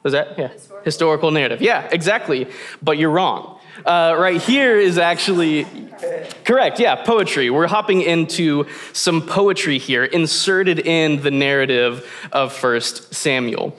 Was 0.03 0.15
that? 0.15 0.39
Yeah. 0.39 0.49
Historical, 0.49 0.85
Historical 0.85 1.31
narrative. 1.31 1.61
Yeah, 1.61 1.87
exactly. 1.93 2.47
But 2.83 2.97
you're 2.97 3.11
wrong. 3.11 3.61
Uh, 3.85 4.17
right 4.19 4.41
here 4.41 4.79
is 4.79 4.97
actually 4.97 5.67
correct. 6.47 6.81
Yeah, 6.81 7.05
poetry. 7.05 7.51
We're 7.51 7.67
hopping 7.67 8.01
into 8.01 8.65
some 8.95 9.21
poetry 9.21 9.77
here, 9.77 10.05
inserted 10.05 10.79
in 10.79 11.21
the 11.21 11.31
narrative 11.31 12.11
of 12.33 12.55
First 12.55 13.13
Samuel. 13.15 13.77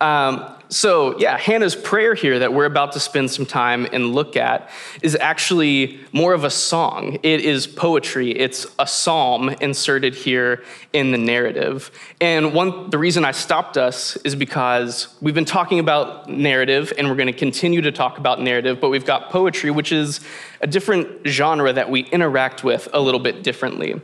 Um, 0.00 0.54
so, 0.70 1.16
yeah, 1.18 1.38
Hannah's 1.38 1.76
prayer 1.76 2.14
here 2.14 2.40
that 2.40 2.52
we're 2.52 2.64
about 2.64 2.92
to 2.92 3.00
spend 3.00 3.30
some 3.30 3.46
time 3.46 3.86
and 3.92 4.12
look 4.12 4.36
at 4.36 4.70
is 5.02 5.14
actually 5.14 6.00
more 6.12 6.32
of 6.32 6.42
a 6.42 6.50
song. 6.50 7.18
It 7.22 7.42
is 7.42 7.66
poetry. 7.66 8.32
It's 8.32 8.66
a 8.78 8.86
psalm 8.86 9.50
inserted 9.60 10.14
here 10.14 10.64
in 10.92 11.12
the 11.12 11.18
narrative. 11.18 11.92
And 12.20 12.54
one 12.54 12.90
the 12.90 12.98
reason 12.98 13.24
I 13.24 13.30
stopped 13.30 13.76
us 13.76 14.16
is 14.24 14.34
because 14.34 15.14
we've 15.20 15.34
been 15.34 15.44
talking 15.44 15.78
about 15.78 16.28
narrative 16.28 16.92
and 16.98 17.08
we're 17.08 17.14
going 17.14 17.28
to 17.28 17.32
continue 17.32 17.82
to 17.82 17.92
talk 17.92 18.18
about 18.18 18.40
narrative, 18.40 18.80
but 18.80 18.88
we've 18.88 19.06
got 19.06 19.30
poetry 19.30 19.70
which 19.70 19.92
is 19.92 20.20
a 20.60 20.66
different 20.66 21.26
genre 21.26 21.72
that 21.72 21.88
we 21.88 22.00
interact 22.06 22.64
with 22.64 22.88
a 22.92 23.00
little 23.00 23.20
bit 23.20 23.44
differently. 23.44 24.00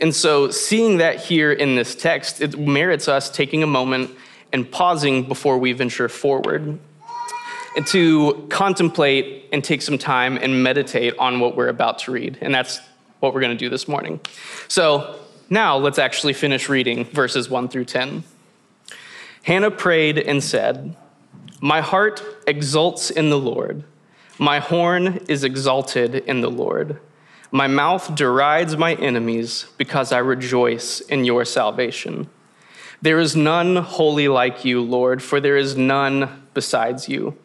And 0.00 0.14
so, 0.14 0.50
seeing 0.50 0.98
that 0.98 1.16
here 1.16 1.52
in 1.52 1.74
this 1.74 1.94
text, 1.94 2.40
it 2.40 2.58
merits 2.58 3.08
us 3.08 3.28
taking 3.28 3.62
a 3.62 3.66
moment 3.66 4.10
and 4.54 4.70
pausing 4.70 5.24
before 5.24 5.58
we 5.58 5.72
venture 5.72 6.08
forward, 6.08 6.78
and 7.76 7.86
to 7.88 8.46
contemplate 8.48 9.48
and 9.52 9.64
take 9.64 9.82
some 9.82 9.98
time 9.98 10.36
and 10.36 10.62
meditate 10.62 11.12
on 11.18 11.40
what 11.40 11.56
we're 11.56 11.68
about 11.68 11.98
to 11.98 12.12
read. 12.12 12.38
And 12.40 12.54
that's 12.54 12.80
what 13.18 13.34
we're 13.34 13.40
going 13.40 13.50
to 13.50 13.58
do 13.58 13.68
this 13.68 13.88
morning. 13.88 14.20
So 14.68 15.18
now 15.50 15.76
let's 15.76 15.98
actually 15.98 16.34
finish 16.34 16.68
reading 16.68 17.04
verses 17.04 17.50
1 17.50 17.68
through 17.68 17.86
10. 17.86 18.22
Hannah 19.42 19.72
prayed 19.72 20.18
and 20.18 20.42
said, 20.42 20.96
My 21.60 21.80
heart 21.80 22.22
exults 22.46 23.10
in 23.10 23.30
the 23.30 23.38
Lord. 23.38 23.82
My 24.38 24.60
horn 24.60 25.18
is 25.28 25.42
exalted 25.42 26.14
in 26.14 26.42
the 26.42 26.50
Lord. 26.50 27.00
My 27.50 27.66
mouth 27.66 28.14
derides 28.14 28.76
my 28.76 28.94
enemies 28.94 29.66
because 29.78 30.12
I 30.12 30.18
rejoice 30.18 31.00
in 31.00 31.24
your 31.24 31.44
salvation. 31.44 32.28
There 33.04 33.20
is 33.20 33.36
none 33.36 33.76
holy 33.76 34.28
like 34.28 34.64
you, 34.64 34.80
Lord, 34.80 35.22
for 35.22 35.38
there 35.38 35.58
is 35.58 35.76
none 35.76 36.46
besides 36.54 37.06
you. 37.06 37.36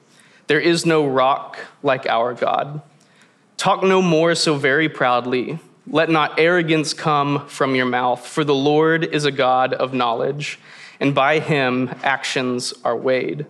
There 0.48 0.62
is 0.62 0.86
no 0.86 1.06
rock 1.06 1.60
like 1.84 2.06
our 2.06 2.34
God. 2.34 2.82
Talk 3.58 3.84
no 3.84 4.02
more 4.02 4.36
so 4.36 4.56
very 4.56 4.88
proudly. 4.88 5.60
Let 5.86 6.10
not 6.10 6.40
arrogance 6.40 6.94
come 6.94 7.46
from 7.48 7.76
your 7.76 7.88
mouth, 7.88 8.26
for 8.26 8.46
the 8.46 8.56
Lord 8.56 9.04
is 9.04 9.26
a 9.26 9.34
God 9.34 9.74
of 9.74 9.94
knowledge, 9.94 10.60
and 10.98 11.14
by 11.14 11.40
him 11.40 11.94
actions 12.04 12.74
are 12.86 12.96
weighed. 12.96 13.46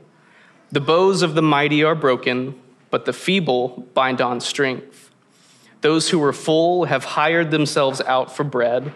The 0.72 0.82
bows 0.82 1.22
of 1.22 1.36
the 1.36 1.44
mighty 1.44 1.84
are 1.84 1.94
broken, 1.94 2.60
but 2.89 3.06
the 3.06 3.13
feeble 3.13 3.88
bind 3.94 4.20
on 4.20 4.42
strength. 4.42 5.12
Those 5.82 6.10
who 6.10 6.18
were 6.18 6.34
full 6.34 6.86
have 6.86 7.04
hired 7.04 7.51
themselves 7.51 8.01
out 8.01 8.36
for 8.36 8.44
bread 8.44 8.94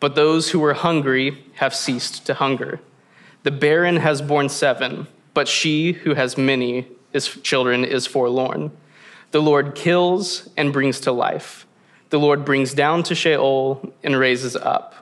but 0.00 0.14
those 0.14 0.50
who 0.50 0.58
were 0.58 0.74
hungry 0.74 1.44
have 1.56 1.74
ceased 1.74 2.26
to 2.26 2.34
hunger. 2.34 2.80
The 3.42 3.50
barren 3.50 3.96
has 3.96 4.20
borne 4.20 4.48
seven, 4.48 5.06
but 5.34 5.46
she 5.46 5.92
who 5.92 6.14
has 6.14 6.36
many 6.36 6.88
is, 7.12 7.28
children 7.42 7.84
is 7.84 8.06
forlorn. 8.06 8.72
The 9.30 9.40
Lord 9.42 9.74
kills 9.74 10.48
and 10.56 10.72
brings 10.72 11.00
to 11.00 11.12
life. 11.12 11.66
The 12.08 12.18
Lord 12.18 12.44
brings 12.44 12.74
down 12.74 13.04
to 13.04 13.14
Sheol 13.14 13.92
and 14.02 14.18
raises 14.18 14.56
up. 14.56 14.94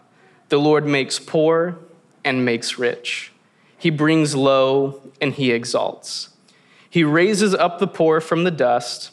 The 0.51 0.59
Lord 0.59 0.87
makes 0.87 1.19
poor 1.19 1.79
and 2.25 2.45
makes 2.45 2.79
rich. 2.79 3.33
He 3.79 3.91
brings 3.91 4.35
low 4.35 5.01
and 5.21 5.33
he 5.33 5.53
exalts. 5.53 6.31
He 6.91 7.05
raises 7.05 7.55
up 7.55 7.79
the 7.79 7.87
poor 7.87 8.21
from 8.21 8.45
the 8.45 8.51
dust. 8.51 9.13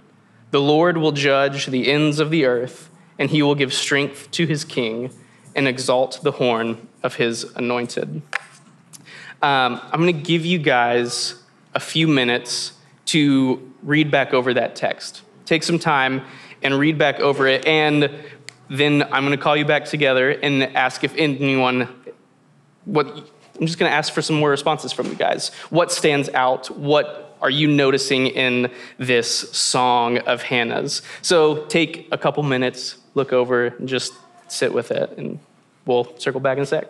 The 0.51 0.61
Lord 0.61 0.97
will 0.97 1.13
judge 1.13 1.65
the 1.67 1.91
ends 1.91 2.19
of 2.19 2.29
the 2.29 2.45
earth 2.45 2.89
and 3.17 3.29
he 3.29 3.41
will 3.41 3.55
give 3.55 3.73
strength 3.73 4.31
to 4.31 4.45
his 4.45 4.65
king 4.65 5.11
and 5.55 5.67
exalt 5.67 6.19
the 6.23 6.31
horn 6.31 6.87
of 7.03 7.15
his 7.15 7.43
anointed. 7.55 8.21
Um, 9.41 9.81
I'm 9.91 10.01
going 10.01 10.15
to 10.15 10.21
give 10.21 10.45
you 10.45 10.59
guys 10.59 11.35
a 11.73 11.79
few 11.79 12.07
minutes 12.07 12.73
to 13.07 13.71
read 13.81 14.11
back 14.11 14.33
over 14.33 14.53
that 14.53 14.75
text. 14.75 15.23
Take 15.45 15.63
some 15.63 15.79
time 15.79 16.23
and 16.61 16.77
read 16.77 16.97
back 16.97 17.19
over 17.19 17.47
it, 17.47 17.65
and 17.65 18.09
then 18.69 19.03
I'm 19.03 19.25
going 19.25 19.37
to 19.37 19.43
call 19.43 19.57
you 19.57 19.65
back 19.65 19.85
together 19.85 20.29
and 20.29 20.63
ask 20.63 21.03
if 21.03 21.15
anyone, 21.15 21.89
what, 22.85 23.07
I'm 23.59 23.65
just 23.65 23.79
going 23.79 23.89
to 23.89 23.95
ask 23.95 24.13
for 24.13 24.21
some 24.21 24.37
more 24.37 24.49
responses 24.49 24.91
from 24.93 25.07
you 25.07 25.15
guys. 25.15 25.49
What 25.69 25.91
stands 25.91 26.29
out? 26.29 26.69
What 26.77 27.30
are 27.41 27.49
you 27.49 27.67
noticing 27.67 28.27
in 28.27 28.71
this 28.97 29.29
song 29.51 30.19
of 30.19 30.43
Hannah's? 30.43 31.01
So 31.21 31.65
take 31.65 32.07
a 32.11 32.17
couple 32.17 32.43
minutes, 32.43 32.97
look 33.15 33.33
over, 33.33 33.67
and 33.67 33.89
just 33.89 34.13
sit 34.47 34.73
with 34.73 34.91
it, 34.91 35.17
and 35.17 35.39
we'll 35.85 36.17
circle 36.19 36.39
back 36.39 36.57
in 36.57 36.63
a 36.63 36.65
sec. 36.65 36.87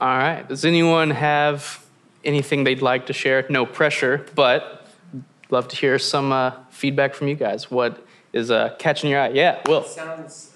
All 0.00 0.18
right. 0.18 0.48
Does 0.48 0.64
anyone 0.64 1.10
have 1.10 1.84
anything 2.24 2.64
they'd 2.64 2.82
like 2.82 3.06
to 3.06 3.12
share? 3.12 3.46
No 3.48 3.64
pressure, 3.64 4.26
but 4.34 4.88
love 5.50 5.68
to 5.68 5.76
hear 5.76 5.96
some 6.00 6.32
uh, 6.32 6.52
feedback 6.70 7.14
from 7.14 7.28
you 7.28 7.36
guys. 7.36 7.70
What 7.70 8.04
is 8.32 8.50
uh, 8.50 8.74
catching 8.80 9.10
your 9.10 9.20
eye? 9.20 9.28
Yeah, 9.28 9.60
Will. 9.68 9.84
Sounds 9.84 10.51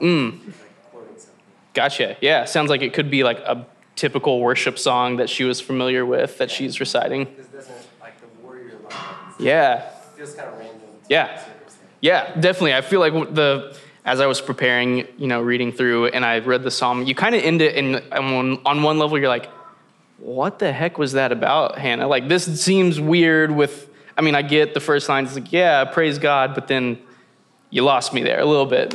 Mm. 0.00 0.52
Gotcha. 1.74 2.16
Yeah, 2.20 2.44
sounds 2.44 2.70
like 2.70 2.82
it 2.82 2.92
could 2.92 3.10
be 3.10 3.24
like 3.24 3.38
a 3.38 3.66
typical 3.94 4.40
worship 4.40 4.78
song 4.78 5.16
that 5.16 5.28
she 5.28 5.44
was 5.44 5.60
familiar 5.60 6.06
with 6.06 6.38
that 6.38 6.50
she's 6.50 6.80
reciting. 6.80 7.26
Lines. 7.26 7.48
Yeah. 9.38 9.90
Kind 10.16 10.40
of. 10.40 10.62
Yeah. 11.08 11.44
Yeah, 12.00 12.34
definitely. 12.34 12.74
I 12.74 12.80
feel 12.80 13.00
like 13.00 13.34
the 13.34 13.76
as 14.04 14.20
I 14.20 14.26
was 14.26 14.40
preparing, 14.40 15.06
you 15.18 15.26
know, 15.26 15.42
reading 15.42 15.70
through 15.70 16.06
and 16.06 16.24
I 16.24 16.38
read 16.38 16.62
the 16.62 16.70
psalm, 16.70 17.04
you 17.04 17.14
kind 17.14 17.34
of 17.34 17.42
end 17.42 17.60
it 17.60 17.76
and 17.76 18.02
on, 18.12 18.58
on 18.64 18.82
one 18.82 18.98
level 18.98 19.18
you're 19.18 19.28
like, 19.28 19.50
what 20.18 20.58
the 20.58 20.72
heck 20.72 20.96
was 20.96 21.12
that 21.12 21.30
about, 21.30 21.78
Hannah? 21.78 22.08
Like 22.08 22.28
this 22.28 22.62
seems 22.62 23.00
weird 23.00 23.50
with 23.50 23.90
I 24.16 24.20
mean, 24.20 24.34
I 24.34 24.42
get 24.42 24.74
the 24.74 24.80
first 24.80 25.08
line, 25.08 25.26
it's 25.26 25.34
like, 25.34 25.52
yeah, 25.52 25.84
praise 25.84 26.18
God, 26.18 26.54
but 26.54 26.66
then 26.66 26.98
you 27.70 27.82
lost 27.82 28.12
me 28.14 28.22
there 28.22 28.40
a 28.40 28.44
little 28.44 28.66
bit. 28.66 28.94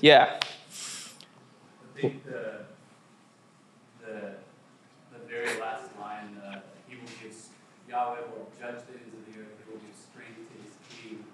Yeah. 0.00 0.40
I 0.40 2.00
think 2.00 2.24
the, 2.24 2.64
the, 4.04 4.34
the 5.12 5.20
very 5.28 5.60
last 5.60 5.88
line, 6.00 6.40
uh, 6.44 6.60
he 6.88 6.96
will 6.96 7.04
give, 7.22 7.34
Yahweh 7.88 8.20
will 8.32 8.50
judge 8.58 8.82
the 8.86 8.98
ends 8.98 9.14
of 9.14 9.24
the 9.26 9.40
earth, 9.40 9.54
he 9.60 9.70
will 9.70 9.80
give 9.80 9.96
strength 9.96 10.40
to 10.50 10.56
his 10.60 10.74
king 10.90 11.24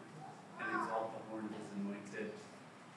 and 0.60 0.68
exalt 0.68 1.14
the 1.16 1.22
horn 1.30 1.44
of 1.46 1.52
his 1.54 1.68
anointed. 1.80 2.30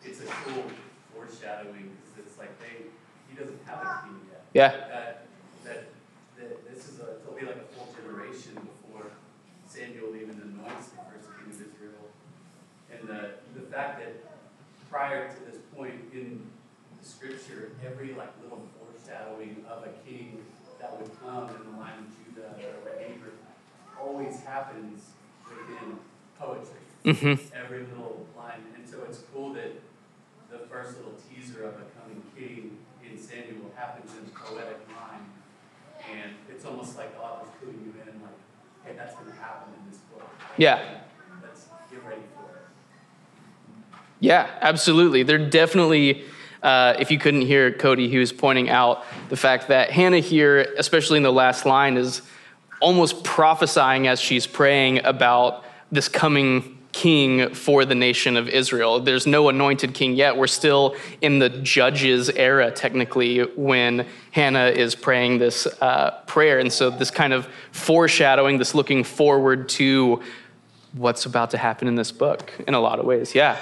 It's 0.03 0.19
a 0.21 0.27
cool 0.43 0.65
foreshadowing 1.13 1.95
because 1.95 2.27
it's 2.27 2.37
like 2.37 2.59
they, 2.59 2.91
he 3.29 3.33
doesn't 3.37 3.59
have 3.65 3.79
a 3.79 4.05
king 4.05 4.19
yet. 4.29 4.43
Yeah. 4.53 4.69
That, 4.69 5.25
that, 5.63 5.79
that 6.37 6.51
this 6.69 6.89
is 6.89 6.99
a, 6.99 7.23
it'll 7.23 7.37
be 7.39 7.45
like 7.45 7.61
a 7.61 7.69
full 7.73 7.89
generation 7.95 8.53
before 8.55 9.11
Samuel 9.65 10.15
even 10.15 10.37
anoints 10.37 10.89
the 10.93 11.01
first 11.09 11.29
king 11.33 11.49
of 11.49 11.57
Israel. 11.57 12.05
And 12.91 13.07
the, 13.09 13.41
the 13.57 13.62
fact 13.73 13.99
that 13.99 14.13
prior 14.89 15.27
to 15.27 15.51
this 15.51 15.59
point 15.75 15.95
in 16.13 16.41
the 16.99 17.05
scripture, 17.05 17.71
every 17.85 18.13
like 18.13 18.31
little 18.43 18.61
foreshadowing 18.77 19.65
of 19.69 19.83
a 19.83 19.89
king 20.07 20.43
that 20.79 20.99
would 20.99 21.09
come 21.21 21.49
in 21.49 21.71
the 21.71 21.77
line 21.79 21.99
of 21.99 22.35
Judah 22.35 22.53
or 22.85 22.91
Abraham 22.99 23.31
always 23.99 24.41
happens 24.41 25.01
within 25.49 25.97
poetry. 26.37 26.83
Mm-hmm. 27.05 27.55
Every 27.55 27.79
little 27.79 28.27
line. 28.37 28.63
And 28.75 28.87
so 28.87 29.03
it's 29.07 29.23
cool 29.33 29.53
that 29.53 29.71
the 30.51 30.59
first 30.69 30.97
little 30.97 31.15
teaser 31.29 31.63
of 31.63 31.73
a 31.75 31.85
coming 31.99 32.21
king 32.37 32.77
in 33.03 33.17
Samuel 33.17 33.71
happens 33.75 34.11
in 34.17 34.29
poetic 34.29 34.79
line. 34.89 35.25
And 36.11 36.31
it's 36.49 36.65
almost 36.65 36.97
like 36.97 37.15
the 37.15 37.21
author's 37.21 37.49
cluing 37.61 37.85
you 37.85 37.93
in, 38.01 38.21
like, 38.21 38.35
hey, 38.85 38.93
that's 38.97 39.15
going 39.15 39.27
to 39.27 39.37
happen 39.37 39.73
in 39.79 39.89
this 39.89 39.99
book. 40.11 40.29
Yeah. 40.57 41.02
Yeah, 44.23 44.49
absolutely. 44.61 45.23
They're 45.23 45.37
definitely, 45.37 46.23
uh, 46.61 46.95
if 46.97 47.11
you 47.11 47.19
couldn't 47.19 47.41
hear 47.41 47.73
Cody, 47.73 48.07
he 48.07 48.17
was 48.17 48.31
pointing 48.31 48.69
out 48.69 49.03
the 49.27 49.35
fact 49.35 49.67
that 49.67 49.91
Hannah 49.91 50.19
here, 50.19 50.73
especially 50.77 51.17
in 51.17 51.23
the 51.23 51.31
last 51.31 51.65
line, 51.65 51.97
is 51.97 52.21
almost 52.79 53.25
prophesying 53.25 54.07
as 54.07 54.21
she's 54.21 54.47
praying 54.47 55.03
about 55.03 55.65
this 55.91 56.07
coming 56.07 56.77
king 56.93 57.53
for 57.53 57.83
the 57.83 57.95
nation 57.95 58.37
of 58.37 58.47
Israel. 58.47 59.01
There's 59.01 59.27
no 59.27 59.49
anointed 59.49 59.93
king 59.93 60.15
yet. 60.15 60.37
We're 60.37 60.47
still 60.47 60.95
in 61.19 61.39
the 61.39 61.49
judges 61.49 62.29
era, 62.29 62.71
technically, 62.71 63.39
when 63.39 64.07
Hannah 64.31 64.67
is 64.67 64.95
praying 64.95 65.39
this 65.39 65.67
uh, 65.81 66.11
prayer. 66.27 66.59
And 66.59 66.71
so, 66.71 66.89
this 66.89 67.11
kind 67.11 67.33
of 67.33 67.45
foreshadowing, 67.73 68.57
this 68.57 68.73
looking 68.73 69.03
forward 69.03 69.67
to 69.69 70.21
what's 70.93 71.25
about 71.25 71.51
to 71.51 71.57
happen 71.57 71.89
in 71.89 71.95
this 71.95 72.13
book 72.13 72.53
in 72.65 72.73
a 72.73 72.79
lot 72.79 72.99
of 72.99 73.05
ways. 73.05 73.35
Yeah, 73.35 73.57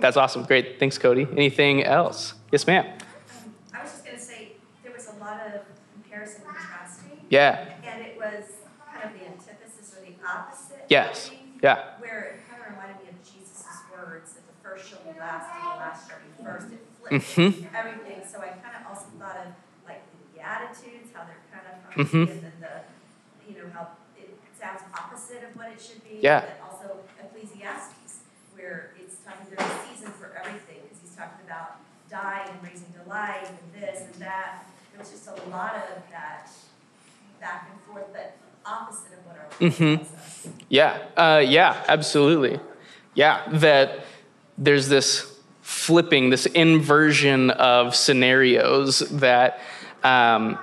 that's 0.00 0.16
awesome. 0.16 0.44
Great. 0.44 0.78
Thanks, 0.78 0.98
Cody. 0.98 1.26
Anything 1.32 1.84
else? 1.84 2.34
Yes, 2.52 2.66
ma'am. 2.66 2.86
Um, 2.86 3.54
I 3.74 3.82
was 3.82 3.92
just 3.92 4.04
gonna 4.06 4.18
say, 4.18 4.52
there 4.82 4.92
was 4.92 5.06
a 5.08 5.18
lot 5.22 5.40
of 5.46 5.62
comparison 5.94 6.42
and 6.46 6.56
contrasting. 6.56 7.20
Yeah. 7.28 7.66
And 7.86 8.02
it 8.04 8.16
was 8.16 8.44
kind 8.92 9.06
of 9.06 9.12
the 9.18 9.26
antithesis 9.26 9.94
or 9.96 10.04
the 10.04 10.14
opposite. 10.26 10.84
Yes. 10.88 11.28
thing, 11.30 11.38
Yeah. 11.62 11.98
Where 12.00 12.40
it 12.40 12.48
kind 12.50 12.62
of 12.64 12.72
reminded 12.72 13.02
me 13.04 13.08
of 13.10 13.18
Jesus' 13.22 13.84
words, 13.92 14.32
that 14.34 14.44
the 14.48 14.56
first 14.66 14.88
shall 14.90 15.00
be 15.06 15.18
last 15.18 15.46
and 15.54 15.72
the 15.72 15.76
last 15.78 16.08
shall 16.08 16.18
be 16.18 16.32
first. 16.42 16.66
It 16.72 16.82
flipped 16.98 17.24
Mhm. 17.36 17.68
everything, 17.74 18.24
so 18.26 18.40
I 18.40 18.48
kind 18.64 18.74
of 18.80 18.82
also 18.90 19.06
thought 19.20 19.36
of 19.46 19.52
like 19.86 20.02
the 20.10 20.18
Beatitudes, 20.40 21.12
how 21.14 21.24
they're 21.28 21.44
kind 21.52 21.66
of 21.68 21.76
Mhm. 21.94 22.30
and 22.30 22.42
then 22.42 22.56
the, 22.60 22.74
you 23.46 23.58
know, 23.62 23.68
how 23.74 23.94
it 24.18 24.34
sounds 24.58 24.82
opposite 24.94 25.44
of 25.44 25.54
what 25.56 25.68
it 25.70 25.80
should 25.80 26.02
be. 26.02 26.18
Yeah. 26.22 26.40
But 26.40 26.58
also 26.66 27.00
Ecclesiastes, 27.22 28.24
where 28.54 28.90
it's 28.98 29.16
talking, 29.24 29.46
there's 29.50 29.70
a 29.70 29.78
season 29.88 30.10
for 30.18 30.32
everything, 30.38 30.82
because 30.82 30.98
he's 31.02 31.14
talking 31.14 31.44
dying 32.10 32.48
and 32.48 32.62
raising 32.62 32.92
to 33.02 33.08
life 33.08 33.48
and 33.48 33.82
this 33.82 34.02
and 34.02 34.14
that. 34.22 34.66
There 34.92 34.98
was 34.98 35.10
just 35.10 35.28
a 35.28 35.48
lot 35.50 35.76
of 35.76 35.82
that 36.10 36.50
back 37.40 37.70
and 37.70 37.80
forth, 37.82 38.12
but 38.12 38.36
opposite 38.66 39.12
of 39.12 39.26
what 39.26 39.36
our 39.38 39.68
Mhm. 39.68 40.02
us. 40.02 40.48
Yeah, 40.68 40.98
uh, 41.16 41.42
yeah, 41.44 41.76
absolutely. 41.88 42.60
Yeah, 43.14 43.40
that 43.48 44.00
there's 44.58 44.88
this 44.88 45.26
flipping, 45.62 46.30
this 46.30 46.46
inversion 46.46 47.50
of 47.50 47.94
scenarios 47.94 48.98
that, 49.10 49.60
um, 50.04 50.58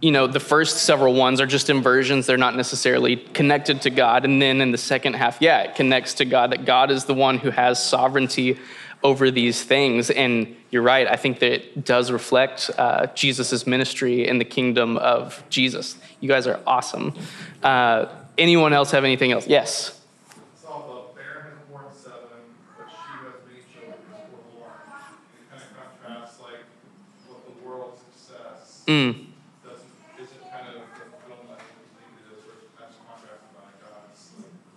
you 0.00 0.10
know, 0.10 0.26
the 0.26 0.40
first 0.40 0.78
several 0.78 1.14
ones 1.14 1.40
are 1.40 1.46
just 1.46 1.70
inversions. 1.70 2.26
They're 2.26 2.36
not 2.36 2.56
necessarily 2.56 3.16
connected 3.16 3.82
to 3.82 3.90
God. 3.90 4.24
And 4.24 4.42
then 4.42 4.60
in 4.60 4.72
the 4.72 4.78
second 4.78 5.14
half, 5.14 5.36
yeah, 5.40 5.60
it 5.60 5.74
connects 5.76 6.14
to 6.14 6.24
God, 6.24 6.50
that 6.50 6.64
God 6.64 6.90
is 6.90 7.04
the 7.04 7.14
one 7.14 7.38
who 7.38 7.50
has 7.50 7.82
sovereignty 7.84 8.58
over 9.04 9.30
these 9.30 9.62
things. 9.62 10.10
And 10.10 10.56
you're 10.70 10.82
right, 10.82 11.06
I 11.08 11.16
think 11.16 11.38
that 11.40 11.52
it 11.52 11.84
does 11.84 12.10
reflect 12.10 12.70
uh, 12.78 13.06
Jesus' 13.14 13.66
ministry 13.66 14.26
in 14.26 14.38
the 14.38 14.44
kingdom 14.44 14.96
of 14.96 15.42
Jesus. 15.50 15.96
You 16.20 16.28
guys 16.28 16.46
are 16.46 16.60
awesome. 16.66 17.14
Uh, 17.62 18.06
anyone 18.38 18.72
else 18.72 18.90
have 18.92 19.04
anything 19.04 19.32
else? 19.32 19.46
Yes. 19.46 20.00
So 20.62 21.12
the 21.14 21.20
bear 21.20 21.42
has 21.50 21.58
borne 21.70 21.84
seven, 21.92 22.18
but 22.78 22.86
she 22.88 23.18
who 23.18 23.26
has 23.26 23.34
many 23.46 23.60
children 23.72 23.98
has 24.10 24.24
borne 24.30 24.62
one. 24.62 24.70
It 25.36 25.50
kind 25.50 25.62
of 25.62 26.02
contrasts 26.02 26.40
like 26.40 26.64
what 27.28 27.44
the 27.44 27.66
world's 27.66 28.00
success 28.00 28.82
Mm. 28.86 29.26
doesn't, 29.62 29.86
isn't 30.18 30.50
kind 30.50 30.66
of 30.68 30.82
fulfilled 30.96 31.46
by 31.46 31.60
anything 31.60 32.10
it 32.16 32.32
is, 32.32 32.42
or 32.48 32.54
that's 32.80 32.96
contrasted 32.96 33.50
by 33.54 33.68
God's 33.78 34.30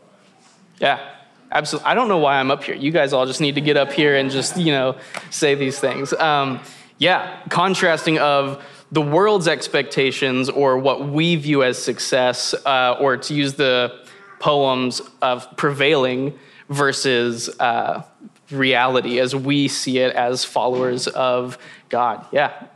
like, 0.04 0.82
Yeah, 0.82 1.15
absolutely. 1.52 1.90
I 1.90 1.94
don't 1.94 2.08
know 2.08 2.18
why 2.18 2.40
I'm 2.40 2.52
up 2.52 2.64
here. 2.64 2.76
You 2.76 2.92
guys 2.92 3.14
all 3.14 3.26
just 3.26 3.42
need 3.42 3.56
to 3.56 3.62
get 3.62 3.78
up 3.78 3.92
here 3.92 4.16
and 4.16 4.30
just, 4.32 4.58
you 4.58 4.72
know, 4.72 4.98
say 5.30 5.56
these 5.56 5.80
things. 5.80 6.14
Um, 6.14 6.60
yeah, 6.98 7.42
contrasting 7.50 8.20
of 8.20 8.64
the 8.92 9.02
world's 9.02 9.48
expectations 9.48 10.50
or 10.50 10.78
what 10.78 11.10
we 11.10 11.36
view 11.36 11.64
as 11.64 11.82
success, 11.82 12.54
uh, 12.66 12.98
or 13.00 13.18
to 13.18 13.34
use 13.34 13.56
the 13.56 14.06
poems 14.40 15.02
of 15.22 15.58
prevailing 15.58 16.38
versus 16.70 17.50
uh, 17.60 18.04
reality 18.52 19.20
as 19.20 19.36
we 19.36 19.68
see 19.68 19.98
it 20.00 20.16
as 20.16 20.46
followers 20.46 21.08
of 21.08 21.58
God. 21.90 22.26
Yeah, 22.32 22.68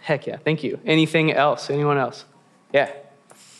heck 0.00 0.26
yeah. 0.26 0.38
Thank 0.38 0.64
you. 0.64 0.80
Anything 0.84 1.32
else? 1.32 1.70
Anyone 1.70 1.98
else? 1.98 2.24
Yeah. 2.72 2.90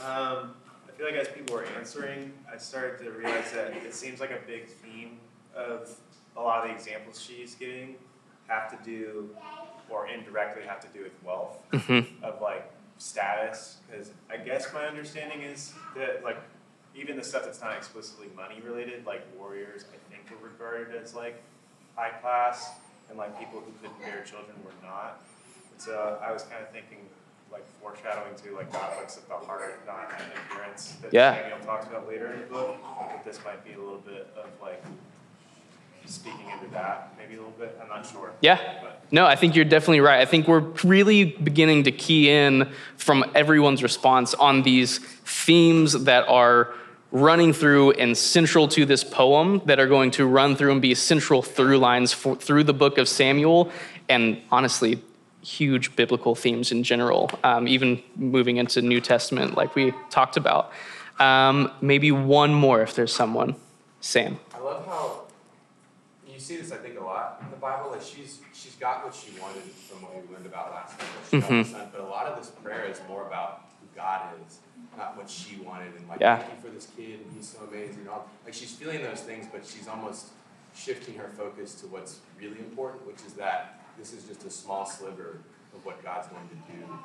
Um, 0.05 0.55
feel 1.01 1.09
like 1.11 1.19
as 1.19 1.29
people 1.29 1.57
were 1.57 1.65
answering, 1.79 2.31
I 2.53 2.59
started 2.59 3.03
to 3.05 3.11
realize 3.11 3.51
that 3.53 3.73
it 3.75 3.95
seems 3.95 4.21
like 4.21 4.31
a 4.31 4.39
big 4.47 4.67
theme 4.67 5.19
of 5.57 5.91
a 6.37 6.41
lot 6.41 6.63
of 6.63 6.69
the 6.69 6.75
examples 6.75 7.21
she's 7.21 7.55
giving 7.55 7.95
have 8.49 8.71
to 8.71 8.85
do, 8.85 9.31
or 9.89 10.09
indirectly 10.09 10.63
have 10.67 10.81
to 10.81 10.89
do 10.89 11.03
with 11.03 11.13
wealth, 11.25 11.57
Mm-hmm. 11.73 12.23
of 12.25 12.41
like 12.43 12.71
status. 12.99 13.79
Because 13.91 14.11
I 14.31 14.37
guess 14.37 14.73
my 14.75 14.85
understanding 14.87 15.41
is 15.43 15.73
that 15.97 16.23
like 16.23 16.37
even 16.95 17.17
the 17.17 17.25
stuff 17.25 17.45
that's 17.45 17.63
not 17.63 17.77
explicitly 17.77 18.27
money 18.37 18.61
related, 18.63 19.07
like 19.07 19.23
warriors, 19.39 19.85
I 19.95 20.13
think 20.13 20.29
were 20.31 20.49
regarded 20.49 20.95
as 21.03 21.15
like 21.15 21.41
high 21.97 22.11
class, 22.11 22.71
and 23.09 23.17
like 23.17 23.39
people 23.39 23.61
who 23.61 23.73
couldn't 23.81 23.99
bear 24.01 24.23
children 24.25 24.55
were 24.65 24.87
not. 24.87 25.23
And 25.73 25.81
so 25.81 26.19
I 26.23 26.31
was 26.31 26.43
kind 26.43 26.61
of 26.63 26.71
thinking 26.71 26.99
like 27.53 27.65
foreshadowing 27.81 28.35
to 28.45 28.57
like 28.57 28.73
God 28.73 28.97
looks 28.99 29.17
at 29.17 29.29
the 29.29 29.35
heart, 29.35 29.81
not 29.87 30.13
at 30.13 30.23
appearance 30.51 30.95
that 31.03 31.13
Yeah. 31.13 31.35
Samuel 31.35 31.59
talks 31.65 31.87
about 31.87 32.09
later 32.09 32.33
in 32.33 32.41
the 32.41 32.47
book. 32.47 32.77
But 32.83 33.25
this 33.25 33.41
might 33.45 33.65
be 33.65 33.73
a 33.73 33.79
little 33.79 33.99
bit 33.99 34.29
of 34.37 34.49
like 34.63 34.83
speaking 36.07 36.49
into 36.51 36.73
that, 36.73 37.15
maybe 37.19 37.35
a 37.35 37.39
little 37.39 37.55
bit. 37.59 37.79
I'm 37.81 37.89
not 37.89 38.07
sure. 38.07 38.33
Yeah. 38.41 38.59
But 38.83 39.03
No, 39.13 39.27
I 39.27 39.37
think 39.37 39.55
you're 39.57 39.65
definitely 39.65 40.01
right. 40.01 40.21
I 40.21 40.25
think 40.25 40.49
we're 40.49 40.61
really 40.85 41.25
beginning 41.25 41.85
to 41.85 41.93
key 41.93 42.31
in 42.31 42.71
from 42.97 43.25
everyone's 43.35 43.83
response 43.83 44.35
on 44.35 44.63
these 44.63 44.99
themes 44.99 46.05
that 46.05 46.29
are 46.29 46.75
running 47.13 47.53
through 47.53 47.93
and 47.93 48.17
central 48.17 48.69
to 48.69 48.87
this 48.87 49.03
poem 49.03 49.61
that 49.67 49.81
are 49.81 49.89
going 49.89 50.13
to 50.13 50.27
run 50.27 50.55
through 50.55 50.71
and 50.73 50.81
be 50.81 50.95
central 50.95 51.43
through 51.43 51.77
lines 51.77 52.13
for, 52.13 52.37
through 52.37 52.63
the 52.63 52.75
book 52.75 52.99
of 52.99 53.09
Samuel 53.09 53.71
and 54.09 54.41
honestly 54.53 55.03
huge 55.43 55.97
biblical 55.97 56.35
themes 56.35 56.71
in 56.73 56.83
general, 56.83 57.31
um, 57.45 57.67
even 57.69 58.03
moving 58.17 58.57
into 58.59 58.83
New 58.83 59.01
Testament 59.01 59.57
like 59.57 59.75
we 59.75 59.93
talked 60.11 60.37
about. 60.37 60.73
Um, 61.19 61.71
maybe 61.81 62.13
one 62.13 62.53
more 62.55 62.83
if 62.83 62.95
there's 62.95 63.13
someone. 63.15 63.57
Sam. 64.01 64.39
I 64.55 64.59
love 64.61 64.87
how 64.87 65.23
you 66.27 66.39
see 66.41 66.57
this. 66.57 66.73
I 66.73 66.77
think 66.77 66.99
a 66.99 67.05
lot 67.05 67.39
in 67.45 67.51
the 67.51 67.57
Bible. 67.57 67.91
Like 67.91 68.01
she's 68.03 68.41
she's 68.55 68.75
got 68.77 69.05
what 69.05 69.15
she 69.15 69.39
wanted 69.41 69.63
from 69.63 70.03
what 70.03 70.15
we 70.27 70.33
learned 70.35 70.47
about 70.47 70.71
last 70.73 70.99
week. 70.99 71.09
What 71.09 71.31
she 71.31 71.41
got 71.41 71.51
Mhm. 71.51 71.67
Son, 71.71 71.89
but 71.93 72.01
a 72.01 72.05
lot 72.05 72.27
of 72.27 72.39
this 72.39 72.51
prayer 72.63 72.85
is 72.87 72.99
more 73.09 73.27
about 73.27 73.67
who 73.81 73.87
God 73.95 74.23
is, 74.47 74.61
not 74.97 75.17
what 75.19 75.29
she 75.29 75.57
wanted. 75.57 75.95
And 75.97 76.09
like, 76.09 76.21
Yeah. 76.21 76.39
thank 76.39 76.53
you 76.55 76.69
for 76.69 76.75
this 76.75 76.89
kid. 76.97 77.21
and 77.21 77.33
He's 77.37 77.49
so 77.49 77.59
amazing. 77.71 78.01
And 78.01 78.09
all, 78.09 78.27
like 78.47 78.55
she's 78.55 78.73
feeling 78.75 79.03
those 79.03 79.21
things, 79.21 79.47
but 79.53 79.67
she's 79.67 79.87
almost 79.89 80.29
shifting 80.75 81.17
her 81.17 81.29
focus 81.37 81.75
to 81.83 81.87
what's 81.89 82.21
really 82.39 82.59
important, 82.61 83.07
which 83.07 83.21
is 83.27 83.35
that 83.35 83.80
this 84.01 84.15
is 84.15 84.25
just 84.25 84.45
a 84.47 84.51
small 84.51 84.87
sliver 84.87 85.41
of 85.75 85.85
what 85.85 86.03
God's 86.03 86.27
going 86.29 86.49
to 86.49 86.73
do 86.73 86.99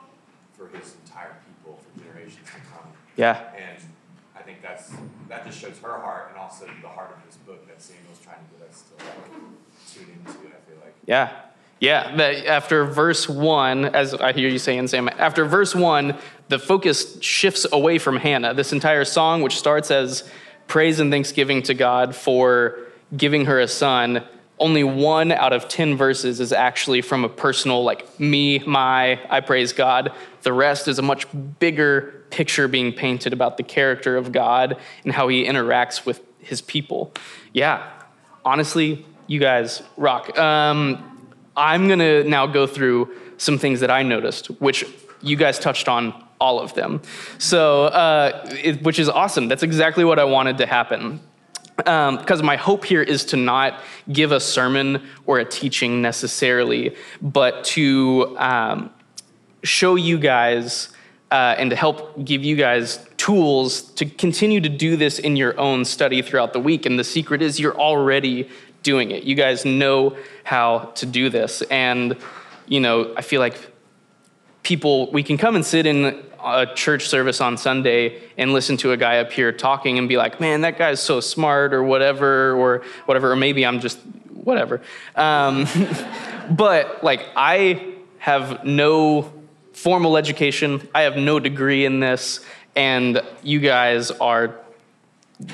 for 0.53 0.69
His 0.75 0.95
entire 1.05 1.35
people 1.45 1.77
for 1.77 1.99
generations 1.99 2.45
to 2.45 2.51
come. 2.51 2.87
Yeah. 3.17 3.51
And 3.53 3.77
I 4.35 4.41
think 4.41 4.61
that's, 4.61 4.93
that 5.27 5.45
just 5.45 5.59
shows 5.59 5.77
her 5.79 5.99
heart 5.99 6.29
and 6.29 6.39
also 6.39 6.65
the 6.81 6.87
heart 6.87 7.11
of 7.17 7.25
this 7.25 7.35
book 7.37 7.67
that 7.67 7.81
Samuel's 7.81 8.19
trying 8.23 8.37
to 8.37 8.57
get 8.57 8.69
us 8.69 8.83
to 8.83 9.05
like 9.05 9.25
tune 9.93 10.09
into, 10.25 10.47
I 10.47 10.69
feel 10.69 10.79
like. 10.81 10.95
Yeah. 11.05 11.31
Yeah, 11.81 12.15
that 12.15 12.45
after 12.45 12.85
verse 12.85 13.27
one, 13.27 13.83
as 13.83 14.13
I 14.13 14.31
hear 14.31 14.47
you 14.47 14.57
saying, 14.57 14.87
Sam, 14.87 15.09
after 15.09 15.43
verse 15.43 15.75
one, 15.75 16.17
the 16.47 16.57
focus 16.57 17.21
shifts 17.21 17.67
away 17.69 17.97
from 17.97 18.15
Hannah. 18.15 18.53
This 18.53 18.71
entire 18.71 19.03
song, 19.03 19.41
which 19.41 19.57
starts 19.57 19.91
as 19.91 20.23
praise 20.67 21.01
and 21.01 21.11
thanksgiving 21.11 21.61
to 21.63 21.73
God 21.73 22.15
for 22.15 22.79
giving 23.15 23.45
her 23.45 23.59
a 23.59 23.67
son, 23.67 24.23
only 24.59 24.83
one 24.83 25.31
out 25.31 25.53
of 25.53 25.67
10 25.67 25.97
verses 25.97 26.39
is 26.39 26.53
actually 26.53 27.01
from 27.01 27.25
a 27.25 27.29
personal, 27.29 27.83
like 27.83 28.19
me, 28.19 28.59
my, 28.59 29.19
I 29.29 29.41
praise 29.41 29.73
God. 29.73 30.13
The 30.43 30.53
rest 30.53 30.87
is 30.87 30.97
a 30.97 31.01
much 31.01 31.27
bigger 31.59 32.23
picture 32.29 32.67
being 32.67 32.93
painted 32.93 33.33
about 33.33 33.57
the 33.57 33.63
character 33.63 34.15
of 34.15 34.31
God 34.31 34.77
and 35.03 35.13
how 35.13 35.27
he 35.27 35.45
interacts 35.45 36.05
with 36.05 36.21
his 36.39 36.61
people. 36.61 37.13
Yeah, 37.53 37.89
honestly, 38.45 39.05
you 39.27 39.39
guys 39.39 39.81
rock. 39.97 40.37
Um, 40.37 41.29
I'm 41.57 41.87
going 41.87 41.99
to 41.99 42.23
now 42.23 42.47
go 42.47 42.67
through 42.67 43.13
some 43.37 43.57
things 43.57 43.81
that 43.81 43.91
I 43.91 44.03
noticed, 44.03 44.47
which 44.61 44.85
you 45.21 45.35
guys 45.35 45.59
touched 45.59 45.89
on 45.89 46.13
all 46.39 46.59
of 46.59 46.73
them. 46.73 47.01
So, 47.39 47.85
uh, 47.85 48.49
it, 48.63 48.83
which 48.83 48.99
is 48.99 49.09
awesome. 49.09 49.47
That's 49.47 49.63
exactly 49.63 50.03
what 50.03 50.19
I 50.19 50.25
wanted 50.25 50.57
to 50.59 50.65
happen. 50.65 51.19
Um, 51.85 52.17
because 52.17 52.41
my 52.41 52.55
hope 52.55 52.85
here 52.85 53.01
is 53.01 53.25
to 53.25 53.37
not 53.37 53.81
give 54.09 54.31
a 54.31 54.39
sermon 54.39 55.03
or 55.25 55.39
a 55.39 55.45
teaching 55.45 56.01
necessarily, 56.01 56.95
but 57.21 57.65
to 57.65 58.35
um, 58.39 58.91
show 59.61 59.95
you 59.95 60.17
guys 60.17 60.89
uh, 61.31 61.55
and 61.57 61.69
to 61.71 61.75
help 61.75 62.23
give 62.23 62.45
you 62.45 62.55
guys 62.55 63.05
tools 63.17 63.81
to 63.81 64.05
continue 64.05 64.61
to 64.61 64.69
do 64.69 64.95
this 64.95 65.19
in 65.19 65.35
your 65.35 65.59
own 65.59 65.83
study 65.83 66.21
throughout 66.21 66.53
the 66.53 66.59
week. 66.59 66.85
And 66.85 66.97
the 66.97 67.03
secret 67.03 67.41
is 67.41 67.59
you're 67.59 67.77
already 67.77 68.49
doing 68.83 69.11
it. 69.11 69.23
You 69.23 69.35
guys 69.35 69.65
know 69.65 70.15
how 70.43 70.91
to 70.95 71.05
do 71.05 71.29
this. 71.29 71.61
And, 71.63 72.15
you 72.67 72.79
know, 72.79 73.13
I 73.17 73.21
feel 73.21 73.41
like 73.41 73.74
people, 74.65 75.09
we 75.11 75.23
can 75.23 75.37
come 75.37 75.55
and 75.55 75.65
sit 75.65 75.85
in 75.85 76.21
a 76.43 76.65
church 76.75 77.07
service 77.07 77.39
on 77.39 77.57
Sunday 77.57 78.19
and 78.37 78.51
listen 78.51 78.75
to 78.77 78.91
a 78.91 78.97
guy 78.97 79.19
up 79.19 79.31
here 79.31 79.51
talking 79.51 79.97
and 79.97 80.09
be 80.09 80.17
like, 80.17 80.41
man, 80.41 80.61
that 80.61 80.77
guy's 80.77 80.99
so 80.99 81.21
smart 81.21 81.73
or 81.73 81.83
whatever, 81.83 82.51
or 82.53 82.83
whatever, 83.05 83.31
or 83.31 83.35
maybe 83.35 83.65
I'm 83.65 83.79
just 83.79 83.99
whatever. 84.33 84.81
Um, 85.15 85.67
but 86.51 87.03
like, 87.03 87.25
I 87.35 87.93
have 88.17 88.65
no 88.65 89.31
formal 89.73 90.17
education, 90.17 90.87
I 90.93 91.03
have 91.03 91.15
no 91.15 91.39
degree 91.39 91.85
in 91.85 91.99
this, 91.99 92.43
and 92.75 93.21
you 93.43 93.59
guys 93.59 94.11
are 94.11 94.55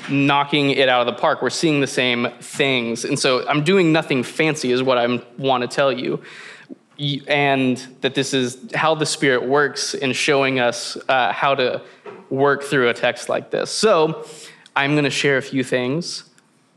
knocking 0.08 0.70
it 0.70 0.88
out 0.88 1.06
of 1.06 1.14
the 1.14 1.20
park. 1.20 1.42
We're 1.42 1.50
seeing 1.50 1.80
the 1.80 1.86
same 1.86 2.28
things. 2.40 3.04
And 3.04 3.18
so 3.18 3.46
I'm 3.48 3.64
doing 3.64 3.92
nothing 3.92 4.22
fancy, 4.22 4.72
is 4.72 4.82
what 4.82 4.96
I 4.96 5.20
want 5.38 5.62
to 5.62 5.68
tell 5.68 5.92
you. 5.92 6.22
And 7.26 7.78
that 8.00 8.14
this 8.14 8.32
is 8.32 8.70
how 8.74 8.94
the 8.94 9.06
Spirit 9.06 9.44
works 9.44 9.94
in 9.94 10.12
showing 10.12 10.60
us 10.60 10.96
uh, 11.08 11.32
how 11.32 11.54
to 11.56 11.82
work 12.30 12.62
through 12.62 12.88
a 12.88 12.94
text 12.94 13.28
like 13.28 13.50
this. 13.50 13.70
So 13.70 14.24
I'm 14.76 14.92
going 14.92 15.04
to 15.04 15.10
share 15.10 15.36
a 15.36 15.42
few 15.42 15.64
things. 15.64 16.24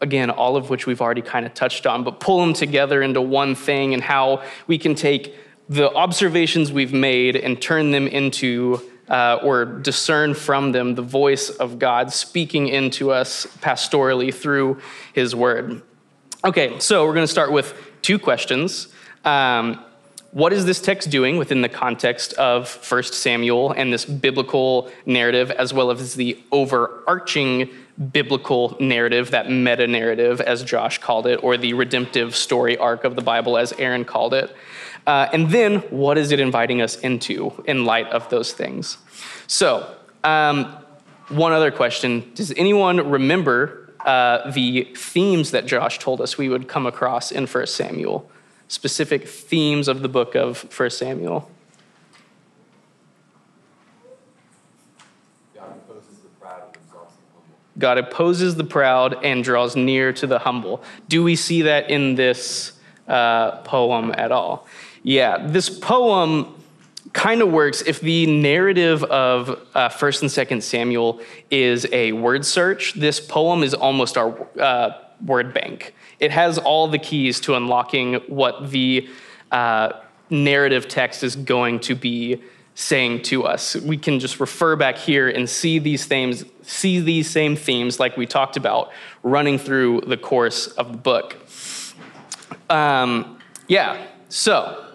Again, 0.02 0.30
all 0.30 0.58
of 0.58 0.70
which 0.70 0.88
we've 0.88 1.02
already 1.02 1.22
kind 1.22 1.46
of 1.46 1.54
touched 1.54 1.86
on, 1.86 2.04
but 2.04 2.20
pull 2.20 2.42
them 2.42 2.54
together 2.54 3.02
into 3.02 3.22
one 3.22 3.56
thing 3.56 3.94
and 3.94 4.02
how 4.04 4.44
we 4.68 4.78
can 4.78 4.96
take 4.96 5.36
the 5.70 5.92
observations 5.94 6.72
we've 6.72 6.94
made 6.94 7.36
and 7.36 7.62
turn 7.62 7.92
them 7.92 8.08
into 8.08 8.82
uh, 9.08 9.40
or 9.44 9.66
discern 9.66 10.34
from 10.34 10.72
them 10.72 10.96
the 10.96 11.02
voice 11.02 11.50
of 11.50 11.80
God 11.80 12.12
speaking 12.12 12.68
into 12.68 13.12
us 13.12 13.46
pastorally 13.62 14.34
through 14.34 14.82
his 15.14 15.36
word. 15.36 15.82
Okay, 16.44 16.80
so 16.80 17.06
we're 17.06 17.14
going 17.14 17.24
to 17.24 17.32
start 17.32 17.52
with 17.52 17.74
two 18.02 18.20
questions. 18.20 18.88
Um, 19.24 19.84
what 20.36 20.52
is 20.52 20.66
this 20.66 20.82
text 20.82 21.10
doing 21.10 21.38
within 21.38 21.62
the 21.62 21.70
context 21.70 22.34
of 22.34 22.70
1 22.92 23.04
Samuel 23.04 23.72
and 23.72 23.94
this 23.94 24.04
biblical 24.04 24.92
narrative, 25.06 25.50
as 25.50 25.74
well 25.74 25.92
as 25.92 26.16
the 26.16 26.38
overarching 26.52 27.70
biblical 28.12 28.76
narrative, 28.78 29.32
that 29.32 29.50
meta 29.50 29.88
narrative, 29.88 30.42
as 30.42 30.62
Josh 30.62 30.98
called 30.98 31.26
it, 31.26 31.42
or 31.42 31.56
the 31.56 31.72
redemptive 31.72 32.36
story 32.36 32.76
arc 32.76 33.06
of 33.06 33.16
the 33.16 33.22
Bible, 33.22 33.58
as 33.58 33.72
Aaron 33.78 34.04
called 34.04 34.34
it? 34.34 34.54
Uh, 35.08 35.30
and 35.32 35.52
then, 35.52 35.78
what 35.90 36.18
is 36.18 36.34
it 36.34 36.42
inviting 36.42 36.82
us 36.82 36.98
into 36.98 37.64
in 37.66 37.86
light 37.86 38.08
of 38.10 38.28
those 38.28 38.52
things? 38.52 38.98
So, 39.48 39.90
um, 40.26 40.66
one 41.30 41.54
other 41.54 41.72
question 41.72 42.30
Does 42.36 42.52
anyone 42.58 43.10
remember 43.10 43.94
uh, 44.02 44.52
the 44.52 44.84
themes 44.98 45.52
that 45.52 45.66
Josh 45.66 45.98
told 45.98 46.20
us 46.20 46.38
we 46.38 46.50
would 46.50 46.68
come 46.68 46.86
across 46.86 47.32
in 47.32 47.48
1 47.48 47.68
Samuel? 47.68 48.30
Specific 48.68 49.28
themes 49.28 49.88
of 49.88 50.02
the 50.02 50.10
book 50.10 50.36
of 50.36 50.64
1 50.78 50.90
Samuel? 50.90 51.50
God 55.54 55.70
opposes 55.70 56.18
the 56.22 56.30
proud 56.40 56.64
and 56.64 56.76
exalts 56.76 57.14
the 57.16 57.34
humble. 57.34 57.78
God 57.78 57.98
opposes 57.98 58.56
the 58.56 58.64
proud 58.64 59.24
and 59.24 59.44
draws 59.44 59.76
near 59.76 60.14
to 60.14 60.28
the 60.28 60.40
humble. 60.40 60.84
Do 61.08 61.24
we 61.24 61.36
see 61.36 61.64
that 61.64 61.90
in 61.90 62.16
this 62.16 62.74
uh, 63.08 63.58
poem 63.62 64.14
at 64.18 64.32
all? 64.32 64.68
Yeah, 65.04 65.46
this 65.48 65.70
poem 65.70 66.56
kind 67.14 67.42
of 67.42 67.52
works 67.52 67.82
if 67.82 68.02
the 68.02 68.26
narrative 68.26 69.04
of 69.06 69.66
uh, 69.74 69.90
First 69.90 70.22
and 70.22 70.32
Second 70.32 70.64
Samuel 70.64 71.22
is 71.50 71.88
a 71.92 72.12
word 72.12 72.46
search. 72.46 72.94
This 72.94 73.20
poem 73.20 73.64
is 73.64 73.74
almost 73.74 74.18
our 74.18 74.48
uh, 74.60 74.92
word 75.24 75.54
bank. 75.54 75.94
It 76.20 76.32
has 76.32 76.58
all 76.58 76.88
the 76.88 77.00
keys 77.00 77.40
to 77.42 77.56
unlocking 77.56 78.16
what 78.28 78.72
the 78.72 79.10
uh, 79.52 79.94
narrative 80.30 80.88
text 80.88 81.24
is 81.24 81.36
going 81.36 81.80
to 81.82 81.96
be 81.96 82.42
saying 82.76 83.22
to 83.24 83.46
us. 83.46 83.76
We 83.76 83.98
can 83.98 84.20
just 84.20 84.40
refer 84.40 84.76
back 84.76 84.98
here 84.98 85.30
and 85.30 85.50
see 85.50 85.80
these 85.80 86.06
themes, 86.06 86.44
see 86.62 87.00
these 87.00 87.30
same 87.30 87.56
themes 87.56 88.00
like 88.00 88.18
we 88.18 88.26
talked 88.26 88.58
about 88.58 88.92
running 89.24 89.58
through 89.58 90.02
the 90.02 90.18
course 90.18 90.68
of 90.68 90.92
the 90.92 90.98
book. 90.98 91.38
Um, 92.70 93.40
yeah, 93.68 94.06
so 94.28 94.86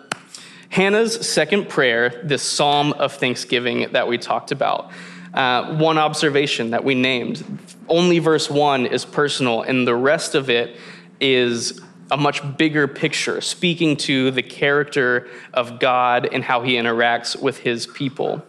Hannah's 0.69 1.27
second 1.27 1.69
prayer, 1.69 2.21
this 2.23 2.43
psalm 2.43 2.93
of 2.93 3.15
thanksgiving 3.15 3.91
that 3.93 4.07
we 4.07 4.19
talked 4.19 4.53
about. 4.53 4.93
Uh, 5.33 5.77
one 5.77 5.97
observation 5.97 6.71
that 6.71 6.85
we 6.85 6.95
named 6.95 7.45
only 7.89 8.19
verse 8.19 8.51
one 8.51 8.85
is 8.85 9.05
personal, 9.05 9.63
and 9.63 9.87
the 9.87 9.95
rest 9.95 10.35
of 10.35 10.51
it 10.51 10.77
is 11.21 11.81
a 12.11 12.17
much 12.17 12.57
bigger 12.57 12.89
picture, 12.89 13.41
speaking 13.41 13.97
to 13.97 14.31
the 14.31 14.43
character 14.43 15.29
of 15.55 15.79
God 15.79 16.29
and 16.33 16.43
how 16.43 16.63
he 16.63 16.75
interacts 16.75 17.41
with 17.41 17.59
his 17.59 17.87
people. 17.87 18.45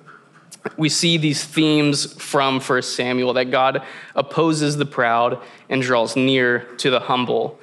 We 0.77 0.89
see 0.89 1.17
these 1.17 1.43
themes 1.43 2.13
from 2.13 2.59
1 2.59 2.81
Samuel 2.83 3.33
that 3.33 3.51
God 3.51 3.83
opposes 4.15 4.77
the 4.77 4.85
proud 4.85 5.41
and 5.69 5.81
draws 5.81 6.15
near 6.15 6.59
to 6.77 6.89
the 6.89 6.99
humble. 6.99 7.59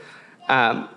Um, 0.49 0.89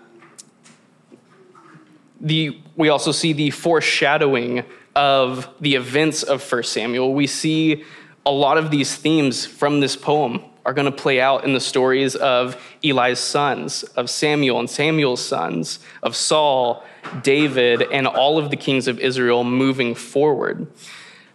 the, 2.19 2.59
we 2.75 2.89
also 2.89 3.11
see 3.11 3.33
the 3.33 3.49
foreshadowing 3.51 4.63
of 4.95 5.47
the 5.59 5.75
events 5.75 6.23
of 6.23 6.51
1 6.51 6.63
Samuel. 6.63 7.13
We 7.13 7.27
see 7.27 7.83
a 8.25 8.31
lot 8.31 8.57
of 8.57 8.69
these 8.69 8.95
themes 8.95 9.45
from 9.45 9.79
this 9.79 9.95
poem 9.95 10.43
are 10.65 10.73
going 10.73 10.85
to 10.85 10.91
play 10.91 11.19
out 11.19 11.43
in 11.43 11.53
the 11.53 11.59
stories 11.59 12.15
of 12.15 12.61
Eli's 12.83 13.19
sons, 13.19 13.83
of 13.83 14.09
Samuel 14.09 14.59
and 14.59 14.69
Samuel's 14.69 15.23
sons, 15.23 15.79
of 16.03 16.15
Saul, 16.15 16.83
David, 17.23 17.81
and 17.91 18.07
all 18.07 18.37
of 18.37 18.49
the 18.49 18.57
kings 18.57 18.87
of 18.87 18.99
Israel 18.99 19.43
moving 19.43 19.95
forward. 19.95 20.67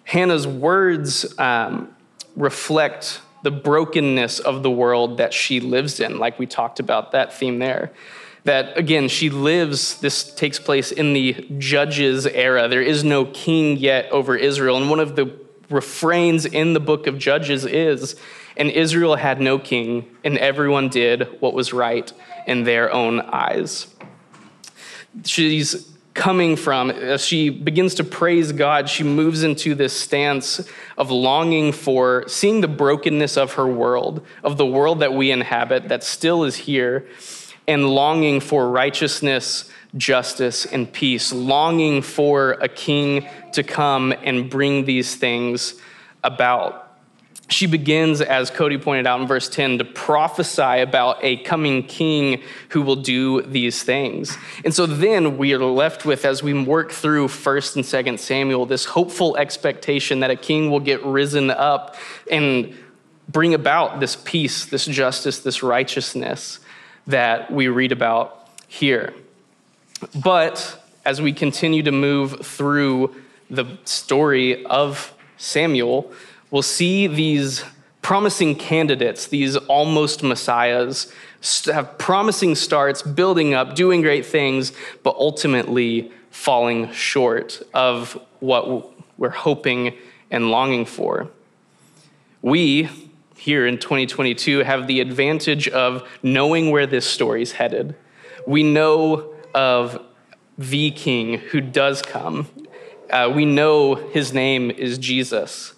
Hannah's 0.04 0.46
words 0.46 1.36
um, 1.38 1.94
reflect 2.36 3.20
the 3.42 3.50
brokenness 3.50 4.38
of 4.38 4.62
the 4.62 4.70
world 4.70 5.18
that 5.18 5.34
she 5.34 5.60
lives 5.60 6.00
in, 6.00 6.18
like 6.18 6.38
we 6.38 6.46
talked 6.46 6.80
about 6.80 7.12
that 7.12 7.32
theme 7.32 7.58
there. 7.58 7.92
That 8.44 8.78
again 8.78 9.08
she 9.08 9.28
lives 9.28 10.00
this 10.00 10.32
takes 10.34 10.60
place 10.60 10.92
in 10.92 11.12
the 11.12 11.32
judges 11.58 12.26
era. 12.26 12.68
There 12.68 12.82
is 12.82 13.02
no 13.02 13.24
king 13.24 13.76
yet 13.76 14.10
over 14.12 14.36
israel. 14.36 14.76
And 14.76 14.88
one 14.88 15.00
of 15.00 15.16
the 15.16 15.36
refrains 15.68 16.46
in 16.46 16.72
the 16.72 16.80
book 16.80 17.08
of 17.08 17.18
judges 17.18 17.64
is 17.64 18.14
and 18.56 18.70
israel 18.70 19.16
had 19.16 19.40
no 19.40 19.58
king 19.58 20.08
and 20.24 20.38
everyone 20.38 20.88
did 20.88 21.40
what 21.40 21.54
was 21.54 21.72
right 21.72 22.12
in 22.46 22.64
their 22.64 22.92
own 22.92 23.20
eyes 23.20 23.86
she's 25.24 25.92
coming 26.14 26.56
from 26.56 26.90
as 26.90 27.24
she 27.24 27.50
begins 27.50 27.94
to 27.94 28.04
praise 28.04 28.52
god 28.52 28.88
she 28.88 29.04
moves 29.04 29.42
into 29.42 29.74
this 29.74 29.92
stance 29.92 30.66
of 30.96 31.10
longing 31.10 31.72
for 31.72 32.24
seeing 32.26 32.60
the 32.60 32.68
brokenness 32.68 33.36
of 33.36 33.54
her 33.54 33.66
world 33.66 34.24
of 34.42 34.56
the 34.56 34.66
world 34.66 35.00
that 35.00 35.12
we 35.12 35.30
inhabit 35.30 35.88
that 35.88 36.02
still 36.02 36.44
is 36.44 36.56
here 36.56 37.06
and 37.68 37.88
longing 37.88 38.40
for 38.40 38.68
righteousness, 38.68 39.70
justice, 39.96 40.66
and 40.66 40.92
peace, 40.92 41.32
longing 41.32 42.02
for 42.02 42.52
a 42.52 42.68
king 42.68 43.28
to 43.52 43.62
come 43.62 44.12
and 44.22 44.48
bring 44.48 44.84
these 44.84 45.16
things 45.16 45.74
about. 46.22 46.85
She 47.48 47.66
begins, 47.66 48.20
as 48.20 48.50
Cody 48.50 48.76
pointed 48.76 49.06
out 49.06 49.20
in 49.20 49.28
verse 49.28 49.48
10, 49.48 49.78
to 49.78 49.84
prophesy 49.84 50.80
about 50.80 51.18
a 51.22 51.36
coming 51.38 51.84
king 51.84 52.42
who 52.70 52.82
will 52.82 52.96
do 52.96 53.42
these 53.42 53.84
things. 53.84 54.36
And 54.64 54.74
so 54.74 54.84
then 54.84 55.38
we 55.38 55.54
are 55.54 55.64
left 55.64 56.04
with, 56.04 56.24
as 56.24 56.42
we 56.42 56.52
work 56.64 56.90
through 56.90 57.28
1st 57.28 57.76
and 57.76 57.84
2nd 57.84 58.18
Samuel, 58.18 58.66
this 58.66 58.86
hopeful 58.86 59.36
expectation 59.36 60.20
that 60.20 60.30
a 60.30 60.36
king 60.36 60.72
will 60.72 60.80
get 60.80 61.04
risen 61.04 61.50
up 61.50 61.94
and 62.28 62.76
bring 63.28 63.54
about 63.54 64.00
this 64.00 64.16
peace, 64.16 64.64
this 64.64 64.84
justice, 64.84 65.38
this 65.38 65.62
righteousness 65.62 66.58
that 67.06 67.52
we 67.52 67.68
read 67.68 67.92
about 67.92 68.48
here. 68.66 69.14
But 70.20 70.82
as 71.04 71.22
we 71.22 71.32
continue 71.32 71.84
to 71.84 71.92
move 71.92 72.44
through 72.44 73.14
the 73.48 73.78
story 73.84 74.64
of 74.66 75.14
Samuel, 75.36 76.12
we'll 76.50 76.62
see 76.62 77.06
these 77.06 77.64
promising 78.02 78.54
candidates, 78.54 79.26
these 79.26 79.56
almost 79.56 80.22
messiahs, 80.22 81.12
have 81.66 81.98
promising 81.98 82.54
starts, 82.54 83.02
building 83.02 83.54
up, 83.54 83.74
doing 83.74 84.00
great 84.00 84.24
things, 84.24 84.72
but 85.02 85.14
ultimately 85.16 86.10
falling 86.30 86.90
short 86.92 87.62
of 87.74 88.20
what 88.40 88.90
we're 89.18 89.30
hoping 89.30 89.94
and 90.30 90.50
longing 90.50 90.84
for. 90.84 91.28
We, 92.42 92.88
here 93.36 93.66
in 93.66 93.78
2022 93.78 94.60
have 94.60 94.86
the 94.86 95.00
advantage 95.00 95.68
of 95.68 96.06
knowing 96.22 96.70
where 96.70 96.86
this 96.86 97.06
story's 97.06 97.52
headed. 97.52 97.94
We 98.46 98.62
know 98.62 99.34
of 99.54 100.00
the 100.58 100.90
king 100.90 101.38
who 101.38 101.60
does 101.60 102.02
come. 102.02 102.48
Uh, 103.10 103.32
we 103.34 103.44
know 103.44 103.94
his 103.94 104.32
name 104.32 104.70
is 104.70 104.98
Jesus. 104.98 105.74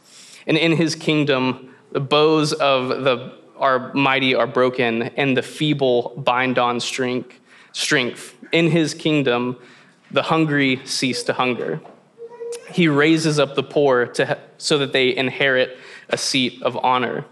And 0.49 0.57
in 0.57 0.73
his 0.73 0.97
kingdom, 0.97 1.75
the 1.93 2.01
bows 2.01 2.53
of 2.53 2.89
the 2.89 3.39
are 3.59 3.93
mighty 3.93 4.35
are 4.35 4.47
broken, 4.47 5.03
and 5.03 5.37
the 5.37 5.43
feeble 5.43 6.15
bind 6.17 6.59
on 6.59 6.81
strength. 6.81 7.39
Strength 7.73 8.35
in 8.53 8.71
His 8.71 8.95
kingdom, 8.95 9.59
the 10.11 10.23
hungry 10.23 10.81
cease 10.85 11.23
to 11.25 11.33
hunger. 11.33 11.81
He 12.71 12.89
raises 12.89 13.39
up 13.39 13.55
the 13.55 13.63
poor 13.63 14.07
to, 14.07 14.39
so 14.57 14.79
that 14.79 14.93
they 14.93 15.15
inherit 15.15 15.77
a 16.09 16.17
seat 16.17 16.63
of 16.63 16.77
honor. 16.77 17.25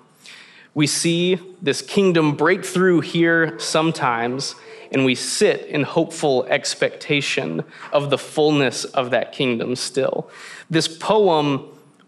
We 0.75 0.87
see 0.87 1.39
this 1.63 1.81
kingdom 1.81 2.37
break 2.37 2.65
through 2.65 3.01
here 3.01 3.59
sometimes, 3.59 4.55
and 4.93 5.05
we 5.05 5.15
sit 5.15 5.67
in 5.67 5.85
hopeful 5.85 6.45
expectation 6.45 7.65
of 7.93 8.11
the 8.11 8.19
fullness 8.19 8.85
of 8.85 9.11
that 9.11 9.33
kingdom 9.33 9.75
still. 9.75 10.31
This 10.69 10.87
poem 10.87 11.67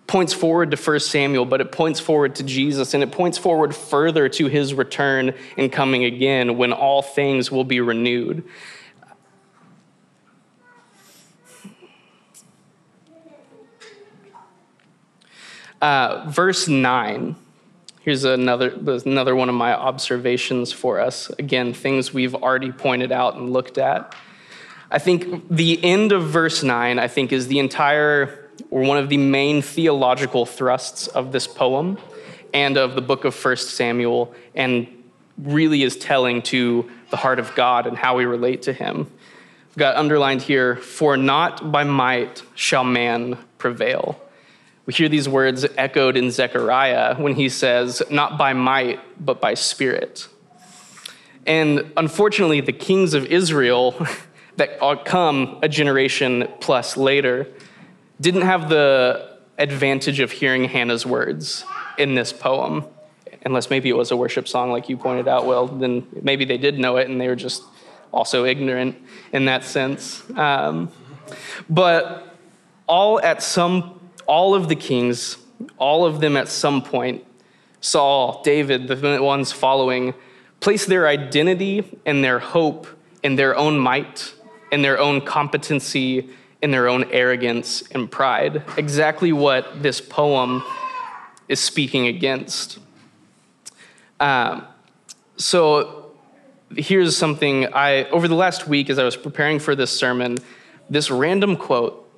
points 0.08 0.32
forward 0.32 0.72
to 0.72 0.76
1 0.76 1.00
Samuel, 1.00 1.44
but 1.44 1.60
it 1.60 1.70
points 1.70 2.00
forward 2.00 2.34
to 2.36 2.42
Jesus, 2.42 2.94
and 2.94 3.02
it 3.04 3.12
points 3.12 3.38
forward 3.38 3.76
further 3.76 4.28
to 4.30 4.46
his 4.46 4.74
return 4.74 5.34
and 5.56 5.70
coming 5.70 6.02
again 6.02 6.56
when 6.56 6.72
all 6.72 7.02
things 7.02 7.52
will 7.52 7.62
be 7.62 7.80
renewed. 7.80 8.42
Uh, 15.80 16.24
verse 16.28 16.66
9. 16.66 17.36
Here's 18.00 18.24
another, 18.24 18.70
another 19.04 19.36
one 19.36 19.48
of 19.48 19.54
my 19.54 19.74
observations 19.74 20.72
for 20.72 20.98
us. 20.98 21.28
Again, 21.38 21.74
things 21.74 22.12
we've 22.12 22.34
already 22.34 22.72
pointed 22.72 23.12
out 23.12 23.36
and 23.36 23.52
looked 23.52 23.76
at. 23.76 24.14
I 24.90 24.98
think 24.98 25.46
the 25.50 25.84
end 25.84 26.12
of 26.12 26.24
verse 26.24 26.62
9, 26.62 26.98
I 26.98 27.06
think, 27.06 27.30
is 27.30 27.48
the 27.48 27.58
entire, 27.58 28.47
or 28.70 28.82
one 28.82 28.98
of 28.98 29.08
the 29.08 29.16
main 29.16 29.62
theological 29.62 30.46
thrusts 30.46 31.06
of 31.08 31.32
this 31.32 31.46
poem 31.46 31.98
and 32.52 32.76
of 32.76 32.94
the 32.94 33.02
book 33.02 33.24
of 33.24 33.34
First 33.34 33.70
Samuel, 33.70 34.34
and 34.54 34.86
really 35.36 35.82
is 35.82 35.96
telling 35.96 36.42
to 36.42 36.90
the 37.10 37.16
heart 37.16 37.38
of 37.38 37.54
God 37.54 37.86
and 37.86 37.96
how 37.96 38.16
we 38.16 38.24
relate 38.24 38.62
to 38.62 38.72
Him. 38.72 39.06
I've 39.70 39.76
got 39.76 39.96
underlined 39.96 40.42
here, 40.42 40.76
for 40.76 41.16
not 41.16 41.70
by 41.70 41.84
might 41.84 42.42
shall 42.54 42.84
man 42.84 43.38
prevail. 43.58 44.20
We 44.86 44.94
hear 44.94 45.10
these 45.10 45.28
words 45.28 45.66
echoed 45.76 46.16
in 46.16 46.30
Zechariah 46.30 47.16
when 47.16 47.34
he 47.34 47.50
says, 47.50 48.02
Not 48.10 48.38
by 48.38 48.54
might, 48.54 49.00
but 49.22 49.38
by 49.38 49.52
spirit. 49.52 50.26
And 51.46 51.92
unfortunately, 51.96 52.62
the 52.62 52.72
kings 52.72 53.12
of 53.12 53.26
Israel 53.26 53.94
that 54.56 54.80
come 55.04 55.58
a 55.62 55.68
generation 55.68 56.48
plus 56.60 56.96
later 56.96 57.46
didn't 58.20 58.42
have 58.42 58.68
the 58.68 59.38
advantage 59.58 60.20
of 60.20 60.30
hearing 60.32 60.64
Hannah's 60.64 61.04
words 61.04 61.64
in 61.96 62.14
this 62.14 62.32
poem. 62.32 62.84
Unless 63.44 63.70
maybe 63.70 63.88
it 63.88 63.96
was 63.96 64.10
a 64.10 64.16
worship 64.16 64.48
song, 64.48 64.72
like 64.72 64.88
you 64.88 64.96
pointed 64.96 65.28
out, 65.28 65.46
Well, 65.46 65.66
then 65.66 66.06
maybe 66.22 66.44
they 66.44 66.58
did 66.58 66.78
know 66.78 66.96
it 66.96 67.08
and 67.08 67.20
they 67.20 67.28
were 67.28 67.36
just 67.36 67.62
also 68.12 68.44
ignorant 68.44 68.96
in 69.32 69.44
that 69.46 69.64
sense. 69.64 70.28
Um, 70.36 70.90
but 71.68 72.36
all 72.86 73.20
at 73.20 73.42
some 73.42 73.98
all 74.28 74.54
of 74.54 74.68
the 74.68 74.76
kings, 74.76 75.38
all 75.78 76.04
of 76.04 76.20
them 76.20 76.36
at 76.36 76.48
some 76.48 76.82
point, 76.82 77.24
Saul, 77.80 78.42
David, 78.44 78.86
the 78.86 79.22
ones 79.22 79.50
following, 79.50 80.14
place 80.60 80.84
their 80.84 81.08
identity 81.08 81.98
and 82.04 82.22
their 82.22 82.38
hope 82.38 82.86
in 83.22 83.36
their 83.36 83.56
own 83.56 83.78
might, 83.78 84.34
in 84.70 84.82
their 84.82 84.98
own 84.98 85.22
competency, 85.22 86.28
in 86.62 86.70
their 86.70 86.88
own 86.88 87.04
arrogance 87.12 87.82
and 87.92 88.10
pride. 88.10 88.62
Exactly 88.76 89.32
what 89.32 89.82
this 89.82 90.00
poem 90.00 90.62
is 91.48 91.60
speaking 91.60 92.06
against. 92.06 92.78
Um, 94.20 94.66
so 95.36 96.12
here's 96.76 97.16
something 97.16 97.72
I, 97.72 98.04
over 98.10 98.28
the 98.28 98.34
last 98.34 98.66
week, 98.66 98.90
as 98.90 98.98
I 98.98 99.04
was 99.04 99.16
preparing 99.16 99.58
for 99.58 99.74
this 99.74 99.96
sermon, 99.96 100.38
this 100.90 101.10
random 101.10 101.56
quote 101.56 102.08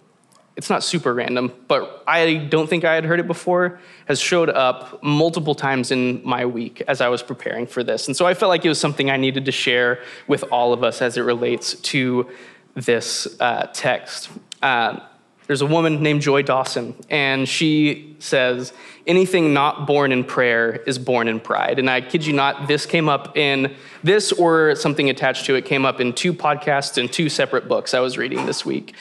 it's 0.57 0.68
not 0.68 0.83
super 0.83 1.14
random, 1.14 1.53
but 1.68 2.05
I 2.07 2.35
don't 2.35 2.68
think 2.68 2.85
I 2.85 2.94
had 2.94 3.07
heard 3.07 3.18
it 3.18 3.26
before, 3.26 3.81
has 4.07 4.20
showed 4.20 4.50
up 4.50 5.03
multiple 5.03 5.55
times 5.55 5.90
in 5.90 6.20
my 6.22 6.44
week 6.44 6.83
as 6.87 7.00
I 7.00 7.09
was 7.09 7.22
preparing 7.22 7.66
for 7.66 7.83
this. 7.83 8.09
And 8.09 8.16
so 8.16 8.26
I 8.26 8.35
felt 8.35 8.50
like 8.50 8.62
it 8.64 8.68
was 8.68 8.79
something 8.79 9.11
I 9.11 9.16
needed 9.16 9.46
to 9.46 9.53
share 9.53 10.03
with 10.26 10.44
all 10.53 10.74
of 10.74 10.85
us 10.85 11.00
as 11.00 11.16
it 11.16 11.22
relates 11.22 11.74
to 11.74 12.29
this 12.74 13.26
uh, 13.40 13.68
text. 13.72 14.30
Uh, 14.62 15.00
there's 15.46 15.62
a 15.62 15.66
woman 15.66 16.00
named 16.00 16.22
Joy 16.22 16.42
Dawson, 16.42 16.94
and 17.11 17.48
she 17.48 18.14
says, 18.20 18.72
Anything 19.04 19.52
not 19.52 19.85
born 19.85 20.12
in 20.12 20.22
prayer 20.22 20.76
is 20.87 20.96
born 20.96 21.26
in 21.26 21.40
pride. 21.40 21.80
And 21.80 21.90
I 21.90 22.02
kid 22.02 22.24
you 22.24 22.33
not, 22.33 22.68
this 22.68 22.87
came 22.87 23.09
up 23.09 23.37
in 23.37 23.74
this 24.04 24.30
or 24.30 24.76
something 24.76 25.11
attached 25.11 25.46
to 25.46 25.56
it 25.56 25.64
came 25.64 25.85
up 25.85 26.00
in 26.00 26.12
two 26.12 26.33
podcasts 26.33 26.98
and 26.98 27.12
two 27.12 27.28
separate 27.28 27.66
books 27.66 27.94
I 27.94 28.00
was 28.00 28.16
reading 28.16 28.46
this 28.46 28.64
week. 28.64 28.94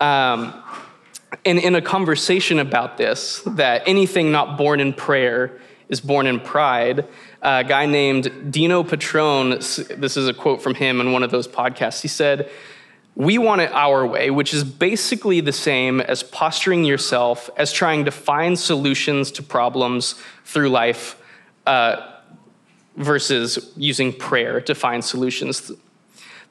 Um, 0.00 0.54
and 1.44 1.58
in 1.58 1.74
a 1.74 1.82
conversation 1.82 2.58
about 2.58 2.96
this, 2.96 3.42
that 3.46 3.82
anything 3.86 4.32
not 4.32 4.56
born 4.56 4.80
in 4.80 4.94
prayer 4.94 5.60
is 5.90 6.00
born 6.00 6.26
in 6.26 6.40
pride, 6.40 7.06
a 7.42 7.62
guy 7.62 7.84
named 7.84 8.50
Dino 8.50 8.82
Patron, 8.82 9.50
this 9.50 10.16
is 10.16 10.28
a 10.28 10.32
quote 10.32 10.62
from 10.62 10.74
him 10.74 11.00
in 11.00 11.12
one 11.12 11.22
of 11.22 11.30
those 11.30 11.46
podcasts, 11.46 12.00
he 12.00 12.08
said, 12.08 12.50
We 13.16 13.38
want 13.38 13.60
it 13.60 13.72
our 13.72 14.06
way, 14.06 14.30
which 14.30 14.54
is 14.54 14.64
basically 14.64 15.40
the 15.40 15.52
same 15.52 16.00
as 16.00 16.22
posturing 16.22 16.84
yourself 16.84 17.50
as 17.56 17.72
trying 17.72 18.04
to 18.04 18.10
find 18.10 18.58
solutions 18.58 19.30
to 19.32 19.42
problems 19.42 20.14
through 20.44 20.70
life 20.70 21.20
uh, 21.66 22.18
versus 22.96 23.72
using 23.76 24.12
prayer 24.12 24.60
to 24.62 24.74
find 24.74 25.04
solutions. 25.04 25.70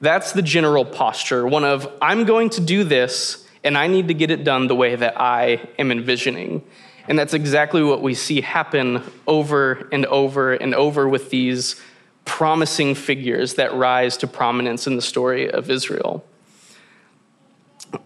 That's 0.00 0.32
the 0.32 0.42
general 0.42 0.84
posture, 0.84 1.46
one 1.46 1.64
of, 1.64 1.90
I'm 2.00 2.24
going 2.24 2.50
to 2.50 2.60
do 2.60 2.84
this 2.84 3.46
and 3.62 3.76
I 3.76 3.86
need 3.86 4.08
to 4.08 4.14
get 4.14 4.30
it 4.30 4.44
done 4.44 4.66
the 4.66 4.74
way 4.74 4.96
that 4.96 5.20
I 5.20 5.68
am 5.78 5.92
envisioning. 5.92 6.62
And 7.08 7.18
that's 7.18 7.34
exactly 7.34 7.82
what 7.82 8.02
we 8.02 8.14
see 8.14 8.40
happen 8.40 9.02
over 9.26 9.88
and 9.92 10.06
over 10.06 10.54
and 10.54 10.74
over 10.74 11.08
with 11.08 11.30
these 11.30 11.80
promising 12.24 12.94
figures 12.94 13.54
that 13.54 13.74
rise 13.74 14.16
to 14.18 14.26
prominence 14.26 14.86
in 14.86 14.96
the 14.96 15.02
story 15.02 15.50
of 15.50 15.70
Israel. 15.70 16.24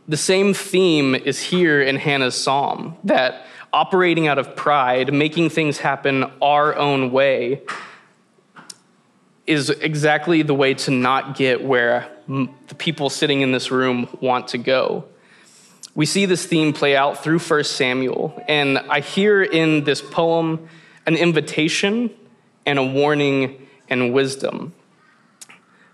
The 0.08 0.16
same 0.16 0.54
theme 0.54 1.14
is 1.14 1.40
here 1.40 1.80
in 1.80 1.96
Hannah's 1.96 2.34
psalm 2.34 2.96
that 3.04 3.46
operating 3.72 4.28
out 4.28 4.38
of 4.38 4.54
pride, 4.54 5.12
making 5.12 5.50
things 5.50 5.78
happen 5.78 6.24
our 6.40 6.76
own 6.76 7.10
way, 7.10 7.62
is 9.46 9.68
exactly 9.70 10.42
the 10.42 10.54
way 10.54 10.74
to 10.74 10.90
not 10.90 11.36
get 11.36 11.62
where 11.62 12.08
the 12.28 12.74
people 12.78 13.10
sitting 13.10 13.42
in 13.42 13.52
this 13.52 13.70
room 13.70 14.08
want 14.20 14.48
to 14.48 14.58
go. 14.58 15.04
We 15.94 16.06
see 16.06 16.26
this 16.26 16.46
theme 16.46 16.72
play 16.72 16.96
out 16.96 17.22
through 17.22 17.38
1 17.38 17.64
Samuel, 17.64 18.42
and 18.48 18.78
I 18.78 19.00
hear 19.00 19.42
in 19.42 19.84
this 19.84 20.00
poem 20.00 20.68
an 21.06 21.16
invitation 21.16 22.10
and 22.66 22.78
a 22.78 22.84
warning 22.84 23.68
and 23.88 24.12
wisdom 24.14 24.74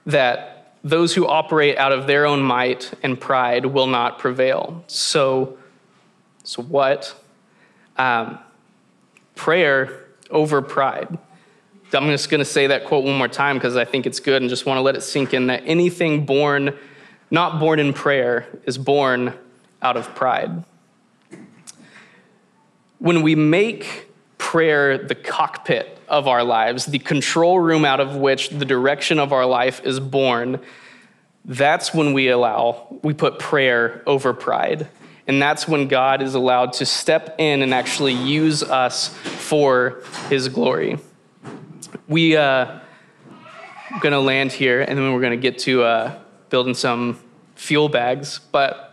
that 0.07 0.59
those 0.82 1.14
who 1.14 1.26
operate 1.26 1.76
out 1.76 1.92
of 1.92 2.06
their 2.06 2.26
own 2.26 2.42
might 2.42 2.92
and 3.02 3.20
pride 3.20 3.66
will 3.66 3.86
not 3.86 4.18
prevail. 4.18 4.82
So, 4.86 5.58
so 6.42 6.62
what? 6.62 7.14
Um, 7.96 8.38
prayer 9.34 10.06
over 10.30 10.62
pride. 10.62 11.18
I'm 11.92 12.08
just 12.08 12.30
going 12.30 12.38
to 12.38 12.44
say 12.44 12.68
that 12.68 12.84
quote 12.84 13.04
one 13.04 13.18
more 13.18 13.28
time 13.28 13.56
because 13.56 13.76
I 13.76 13.84
think 13.84 14.06
it's 14.06 14.20
good 14.20 14.40
and 14.40 14.48
just 14.48 14.64
want 14.64 14.78
to 14.78 14.82
let 14.82 14.94
it 14.94 15.02
sink 15.02 15.34
in 15.34 15.48
that 15.48 15.64
anything 15.66 16.24
born, 16.24 16.76
not 17.30 17.58
born 17.58 17.80
in 17.80 17.92
prayer, 17.92 18.46
is 18.64 18.78
born 18.78 19.34
out 19.82 19.96
of 19.96 20.14
pride. 20.14 20.64
When 22.98 23.22
we 23.22 23.34
make 23.34 24.08
prayer 24.38 24.98
the 24.98 25.14
cockpit 25.14 25.98
of 26.10 26.28
our 26.28 26.44
lives, 26.44 26.86
the 26.86 26.98
control 26.98 27.58
room 27.58 27.84
out 27.84 28.00
of 28.00 28.16
which 28.16 28.50
the 28.50 28.64
direction 28.64 29.18
of 29.18 29.32
our 29.32 29.46
life 29.46 29.80
is 29.84 30.00
born, 30.00 30.60
that's 31.44 31.94
when 31.94 32.12
we 32.12 32.28
allow, 32.28 32.98
we 33.02 33.14
put 33.14 33.38
prayer 33.38 34.02
over 34.06 34.34
pride. 34.34 34.88
And 35.26 35.40
that's 35.40 35.68
when 35.68 35.86
God 35.86 36.22
is 36.22 36.34
allowed 36.34 36.72
to 36.74 36.86
step 36.86 37.36
in 37.38 37.62
and 37.62 37.72
actually 37.72 38.12
use 38.12 38.62
us 38.64 39.08
for 39.08 40.02
his 40.28 40.48
glory. 40.48 40.98
We 42.08 42.36
uh, 42.36 42.80
going 44.00 44.12
to 44.12 44.20
land 44.20 44.50
here 44.50 44.80
and 44.80 44.98
then 44.98 45.12
we're 45.12 45.20
going 45.20 45.38
to 45.38 45.50
get 45.50 45.60
to 45.60 45.84
uh, 45.84 46.18
building 46.48 46.74
some 46.74 47.20
fuel 47.54 47.88
bags. 47.88 48.40
But 48.50 48.89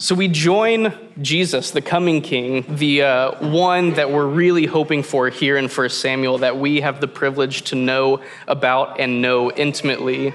so 0.00 0.14
we 0.14 0.28
join 0.28 0.94
Jesus, 1.20 1.72
the 1.72 1.80
coming 1.80 2.22
king, 2.22 2.64
the 2.68 3.02
uh, 3.02 3.48
one 3.48 3.94
that 3.94 4.12
we're 4.12 4.28
really 4.28 4.64
hoping 4.64 5.02
for 5.02 5.28
here 5.28 5.56
in 5.56 5.68
1 5.68 5.88
Samuel, 5.88 6.38
that 6.38 6.56
we 6.56 6.82
have 6.82 7.00
the 7.00 7.08
privilege 7.08 7.62
to 7.62 7.74
know 7.74 8.22
about 8.46 9.00
and 9.00 9.20
know 9.20 9.50
intimately. 9.50 10.34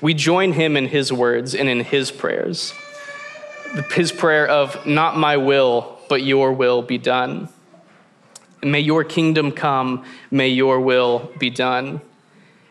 We 0.00 0.12
join 0.12 0.54
him 0.54 0.76
in 0.76 0.88
his 0.88 1.12
words 1.12 1.54
and 1.54 1.68
in 1.68 1.84
his 1.84 2.10
prayers. 2.10 2.74
His 3.92 4.10
prayer 4.10 4.44
of, 4.48 4.84
Not 4.84 5.16
my 5.16 5.36
will, 5.36 6.00
but 6.08 6.24
your 6.24 6.52
will 6.52 6.82
be 6.82 6.98
done. 6.98 7.48
May 8.60 8.80
your 8.80 9.04
kingdom 9.04 9.52
come, 9.52 10.04
may 10.32 10.48
your 10.48 10.80
will 10.80 11.30
be 11.38 11.48
done. 11.48 12.00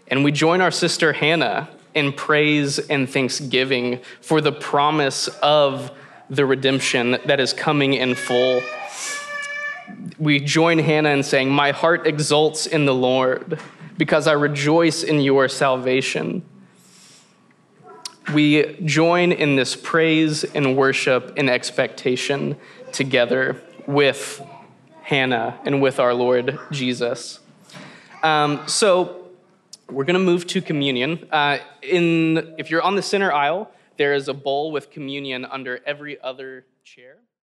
And 0.09 0.25
we 0.25 0.33
join 0.33 0.59
our 0.59 0.71
sister 0.71 1.13
Hannah 1.13 1.69
in 1.93 2.11
praise 2.11 2.77
and 2.77 3.09
thanksgiving 3.09 4.01
for 4.19 4.41
the 4.41 4.51
promise 4.51 5.29
of 5.41 5.91
the 6.29 6.45
redemption 6.45 7.17
that 7.25 7.39
is 7.39 7.53
coming 7.53 7.93
in 7.93 8.15
full. 8.15 8.61
We 10.17 10.39
join 10.39 10.79
Hannah 10.79 11.09
in 11.09 11.23
saying, 11.23 11.49
My 11.49 11.71
heart 11.71 12.07
exults 12.07 12.65
in 12.65 12.85
the 12.85 12.93
Lord 12.93 13.59
because 13.97 14.27
I 14.27 14.33
rejoice 14.33 15.03
in 15.03 15.21
your 15.21 15.47
salvation. 15.47 16.43
We 18.33 18.77
join 18.83 19.31
in 19.31 19.55
this 19.55 19.75
praise 19.75 20.43
and 20.43 20.75
worship 20.75 21.33
and 21.37 21.49
expectation 21.49 22.57
together 22.91 23.61
with 23.85 24.41
Hannah 25.03 25.59
and 25.63 25.81
with 25.81 25.99
our 25.99 26.13
Lord 26.13 26.57
Jesus. 26.71 27.39
Um, 28.23 28.67
so, 28.67 29.21
we're 29.89 30.03
going 30.03 30.15
to 30.15 30.19
move 30.19 30.47
to 30.47 30.61
communion. 30.61 31.27
Uh, 31.31 31.59
in, 31.83 32.55
if 32.57 32.71
you're 32.71 32.81
on 32.81 32.95
the 32.95 33.03
center 33.03 33.31
aisle, 33.31 33.69
there 33.97 34.13
is 34.13 34.27
a 34.27 34.33
bowl 34.33 34.71
with 34.71 34.89
communion 34.89 35.45
under 35.45 35.81
every 35.85 36.19
other 36.21 36.65
chair. 36.83 37.17